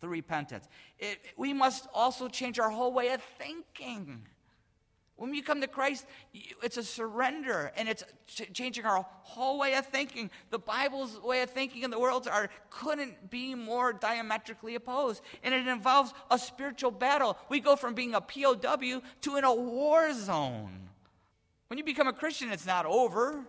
through 0.00 0.10
repentance. 0.10 0.68
It, 0.98 1.18
we 1.36 1.52
must 1.52 1.86
also 1.94 2.28
change 2.28 2.58
our 2.58 2.70
whole 2.70 2.92
way 2.92 3.10
of 3.10 3.22
thinking. 3.38 4.26
When 5.20 5.34
you 5.34 5.42
come 5.42 5.60
to 5.60 5.66
Christ, 5.66 6.06
it's 6.62 6.78
a 6.78 6.82
surrender 6.82 7.72
and 7.76 7.90
it's 7.90 8.04
changing 8.54 8.86
our 8.86 9.04
whole 9.22 9.58
way 9.58 9.74
of 9.74 9.84
thinking. 9.84 10.30
The 10.48 10.58
Bible's 10.58 11.20
way 11.20 11.42
of 11.42 11.50
thinking 11.50 11.84
and 11.84 11.92
the 11.92 11.98
world's 11.98 12.26
are 12.26 12.48
couldn't 12.70 13.28
be 13.28 13.54
more 13.54 13.92
diametrically 13.92 14.76
opposed. 14.76 15.20
And 15.42 15.52
it 15.52 15.68
involves 15.68 16.14
a 16.30 16.38
spiritual 16.38 16.90
battle. 16.90 17.36
We 17.50 17.60
go 17.60 17.76
from 17.76 17.92
being 17.92 18.14
a 18.14 18.20
POW 18.22 19.02
to 19.20 19.36
in 19.36 19.44
a 19.44 19.52
war 19.52 20.10
zone. 20.14 20.88
When 21.66 21.76
you 21.76 21.84
become 21.84 22.08
a 22.08 22.14
Christian, 22.14 22.50
it's 22.50 22.64
not 22.64 22.86
over. 22.86 23.44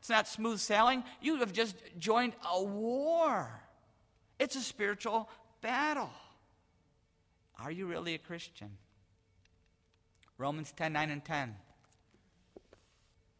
It's 0.00 0.10
not 0.10 0.28
smooth 0.28 0.58
sailing. 0.58 1.02
You 1.22 1.36
have 1.36 1.54
just 1.54 1.76
joined 1.98 2.34
a 2.52 2.62
war. 2.62 3.62
It's 4.38 4.54
a 4.54 4.60
spiritual 4.60 5.30
battle. 5.60 6.10
Are 7.62 7.70
you 7.70 7.86
really 7.86 8.14
a 8.14 8.18
Christian? 8.18 8.70
Romans 10.38 10.72
10 10.72 10.92
9 10.92 11.10
and 11.10 11.24
10. 11.24 11.54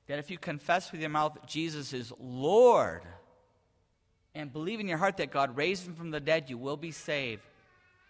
That 0.06 0.18
if 0.18 0.30
you 0.30 0.38
confess 0.38 0.92
with 0.92 1.00
your 1.00 1.10
mouth 1.10 1.38
Jesus 1.46 1.92
is 1.92 2.12
Lord 2.18 3.02
and 4.34 4.52
believe 4.52 4.80
in 4.80 4.88
your 4.88 4.98
heart 4.98 5.16
that 5.16 5.30
God 5.30 5.56
raised 5.56 5.86
him 5.86 5.94
from 5.94 6.10
the 6.10 6.20
dead, 6.20 6.50
you 6.50 6.58
will 6.58 6.76
be 6.76 6.90
saved. 6.90 7.42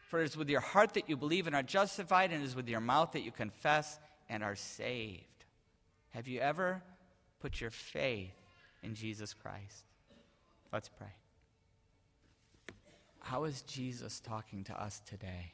For 0.09 0.21
it 0.21 0.25
is 0.25 0.37
with 0.37 0.51
your 0.51 0.61
heart 0.61 0.95
that 0.95 1.09
you 1.09 1.17
believe 1.17 1.47
and 1.47 1.55
are 1.55 1.63
justified, 1.63 2.33
and 2.33 2.43
it 2.43 2.45
is 2.45 2.57
with 2.57 2.69
your 2.69 2.81
mouth 2.81 3.13
that 3.13 3.23
you 3.23 3.31
confess 3.31 3.99
and 4.29 4.43
are 4.43 4.57
saved. 4.57 5.25
Have 6.11 6.27
you 6.27 6.41
ever 6.41 6.83
put 7.41 7.61
your 7.61 7.71
faith 7.71 8.35
in 8.83 8.95
Jesus 8.95 9.35
Christ? 9.35 9.85
Let's 10.73 10.89
pray. 10.89 11.20
How 13.21 13.45
is 13.45 13.63
Jesus 13.63 14.21
talking 14.21 14.65
to 14.65 14.83
us 14.83 15.01
today? 15.07 15.53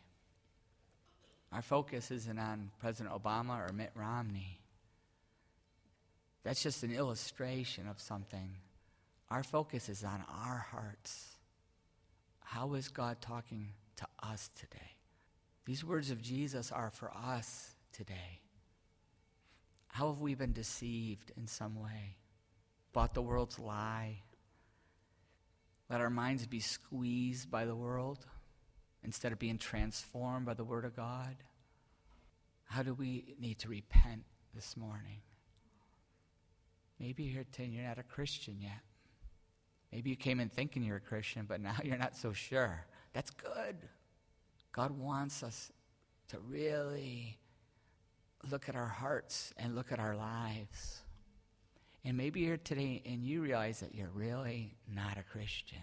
Our 1.52 1.62
focus 1.62 2.11
isn't 2.11 2.38
on 2.38 2.70
President 2.81 3.14
Obama 3.14 3.68
or 3.68 3.72
Mitt 3.72 3.90
Romney. 3.94 4.61
That's 6.42 6.62
just 6.62 6.83
an 6.83 6.92
illustration 6.92 7.88
of 7.88 8.00
something. 8.00 8.50
Our 9.31 9.42
focus 9.42 9.88
is 9.88 10.05
on 10.05 10.24
our 10.29 10.66
hearts. 10.70 11.29
How 12.40 12.74
is 12.74 12.88
God 12.88 13.20
talking 13.20 13.70
to 13.96 14.07
us 14.22 14.50
today? 14.59 14.92
These 15.64 15.85
words 15.85 16.11
of 16.11 16.22
Jesus 16.22 16.70
are 16.70 16.90
for 16.90 17.11
us 17.12 17.74
today. 17.92 18.40
How 19.88 20.09
have 20.09 20.20
we 20.20 20.35
been 20.35 20.52
deceived 20.52 21.33
in 21.37 21.48
some 21.48 21.83
way? 21.83 22.16
Bought 22.92 23.14
the 23.14 23.22
world's 23.22 23.59
lie? 23.59 24.18
Let 25.88 26.01
our 26.01 26.11
minds 26.11 26.46
be 26.46 26.61
squeezed 26.61 27.51
by 27.51 27.64
the 27.64 27.77
world 27.77 28.27
instead 29.05 29.33
of 29.33 29.38
being 29.38 29.59
transformed 29.59 30.46
by 30.46 30.55
the 30.55 30.64
Word 30.64 30.85
of 30.85 30.96
God? 30.96 31.37
How 32.64 32.83
do 32.83 32.92
we 32.92 33.37
need 33.40 33.61
to 33.61 33.68
repent 33.68 34.25
this 34.55 34.77
morning? 34.77 35.20
Maybe 36.99 37.25
you're 37.25 37.44
here 37.57 37.66
you're 37.66 37.85
not 37.85 37.99
a 37.99 38.03
Christian 38.03 38.57
yet. 38.61 38.81
Maybe 39.92 40.11
you 40.11 40.16
came 40.16 40.40
in 40.40 40.49
thinking 40.49 40.83
you're 40.83 40.96
a 40.96 41.01
Christian, 41.01 41.46
but 41.49 41.61
now 41.61 41.77
you're 41.85 41.99
not 41.99 42.16
so 42.16 42.33
sure. 42.33 42.85
That's 43.12 43.31
good. 43.31 43.77
God 44.72 44.90
wants 44.90 45.42
us 45.42 45.70
to 46.29 46.38
really 46.40 47.38
look 48.51 48.68
at 48.68 48.77
our 48.77 48.88
hearts 48.88 49.53
and 49.57 49.75
look 49.75 49.92
at 49.92 49.99
our 49.99 50.16
lives. 50.16 51.03
And 52.07 52.16
maybe 52.16 52.42
you're 52.42 52.57
today 52.57 53.03
and 53.05 53.25
you 53.25 53.42
realize 53.42 53.81
that 53.81 53.92
you're 53.92 54.12
really 54.14 54.77
not 54.88 55.19
a 55.19 55.25
Christian. 55.25 55.83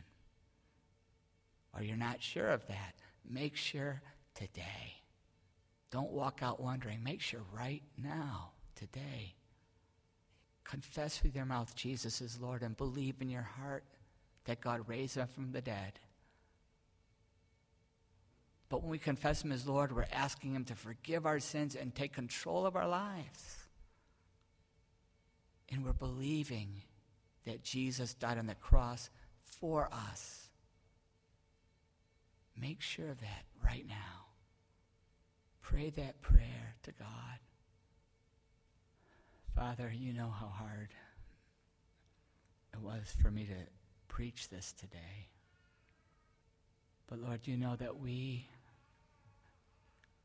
Or 1.75 1.83
you're 1.83 1.97
not 1.97 2.23
sure 2.23 2.47
of 2.47 2.65
that. 2.67 2.95
Make 3.29 3.57
sure 3.57 4.01
today. 4.33 5.01
Don't 5.91 6.11
walk 6.11 6.39
out 6.41 6.61
wondering. 6.61 7.03
Make 7.03 7.19
sure 7.19 7.41
right 7.53 7.83
now, 8.01 8.51
today. 8.73 9.35
Confess 10.63 11.21
with 11.21 11.35
your 11.35 11.43
mouth 11.43 11.75
Jesus 11.75 12.21
is 12.21 12.39
Lord 12.39 12.61
and 12.61 12.77
believe 12.77 13.15
in 13.19 13.29
your 13.29 13.41
heart 13.41 13.83
that 14.45 14.61
God 14.61 14.87
raised 14.87 15.17
him 15.17 15.27
from 15.27 15.51
the 15.51 15.61
dead. 15.61 15.99
But 18.69 18.81
when 18.81 18.91
we 18.91 18.97
confess 18.97 19.43
him 19.43 19.51
as 19.51 19.67
Lord, 19.67 19.93
we're 19.93 20.05
asking 20.13 20.55
him 20.55 20.63
to 20.65 20.75
forgive 20.75 21.25
our 21.25 21.41
sins 21.41 21.75
and 21.75 21.93
take 21.93 22.13
control 22.13 22.65
of 22.65 22.77
our 22.77 22.87
lives. 22.87 23.62
And 25.71 25.83
we're 25.83 25.93
believing 25.93 26.83
that 27.45 27.63
Jesus 27.63 28.13
died 28.13 28.37
on 28.37 28.47
the 28.47 28.55
cross 28.55 29.09
for 29.43 29.89
us. 29.91 30.49
Make 32.59 32.81
sure 32.81 33.09
of 33.09 33.19
that 33.21 33.45
right 33.63 33.85
now. 33.87 34.27
Pray 35.61 35.89
that 35.91 36.21
prayer 36.21 36.75
to 36.83 36.91
God. 36.91 37.39
Father, 39.55 39.91
you 39.95 40.13
know 40.13 40.29
how 40.29 40.47
hard 40.47 40.89
it 42.73 42.79
was 42.79 43.15
for 43.21 43.31
me 43.31 43.45
to 43.45 43.55
preach 44.07 44.49
this 44.49 44.73
today. 44.73 45.29
But 47.07 47.19
Lord, 47.19 47.41
you 47.45 47.57
know 47.57 47.75
that 47.75 47.99
we 47.99 48.47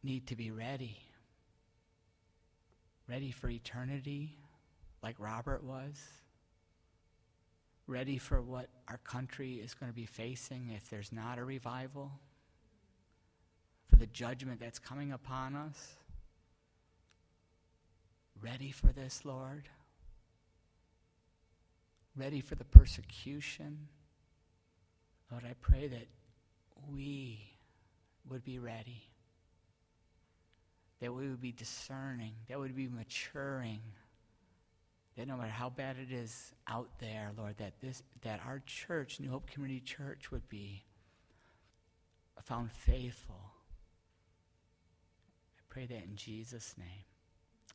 need 0.03 0.27
to 0.29 0.37
be 0.37 0.51
ready. 0.51 0.99
Ready 3.09 3.31
for 3.31 3.49
eternity, 3.49 4.37
like 5.03 5.17
Robert 5.19 5.63
was. 5.63 6.01
Ready 7.87 8.19
for 8.19 8.43
what 8.43 8.69
our 8.89 8.99
country 8.99 9.55
is 9.55 9.75
going 9.75 9.91
to 9.91 9.97
be 9.97 10.07
facing 10.07 10.71
if 10.77 10.91
there's 10.91 11.11
not 11.11 11.39
a 11.39 11.45
revival. 11.45 12.13
For 13.89 13.97
the 13.97 14.07
judgment 14.07 14.61
that's 14.61 14.79
coming 14.79 15.13
upon 15.13 15.55
us. 15.57 15.97
Ready 18.41 18.71
for 18.71 18.89
this, 18.89 19.25
Lord? 19.25 19.69
Ready 22.15 22.41
for 22.41 22.57
the 22.57 22.65
persecution? 22.65 23.89
Lord, 25.31 25.45
I 25.45 25.55
pray 25.61 25.89
that 25.89 26.07
we 26.93 27.41
would 28.29 28.45
be 28.45 28.59
ready, 28.59 29.03
that 31.01 31.13
we 31.13 31.29
would 31.29 31.41
be 31.41 31.53
discerning, 31.53 32.33
that 32.49 32.59
we 32.59 32.67
would 32.67 32.77
be 32.77 32.89
maturing, 32.89 33.81
that 35.19 35.27
no 35.27 35.37
matter 35.37 35.51
how 35.51 35.69
bad 35.69 35.97
it 35.99 36.15
is 36.15 36.53
out 36.69 36.89
there, 37.01 37.33
Lord, 37.37 37.57
that 37.59 37.81
this 37.81 38.05
that 38.23 38.41
our 38.47 38.63
church, 38.67 39.19
New 39.19 39.31
Hope 39.31 39.51
Community 39.51 39.81
Church, 39.81 40.31
would 40.31 40.49
be 40.49 40.85
found 42.45 42.71
faithful. 42.71 43.51
I 45.59 45.63
pray 45.69 45.87
that 45.87 46.05
in 46.05 46.15
Jesus' 46.15 46.77
name. 46.79 47.05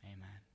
Amen. 0.06 0.52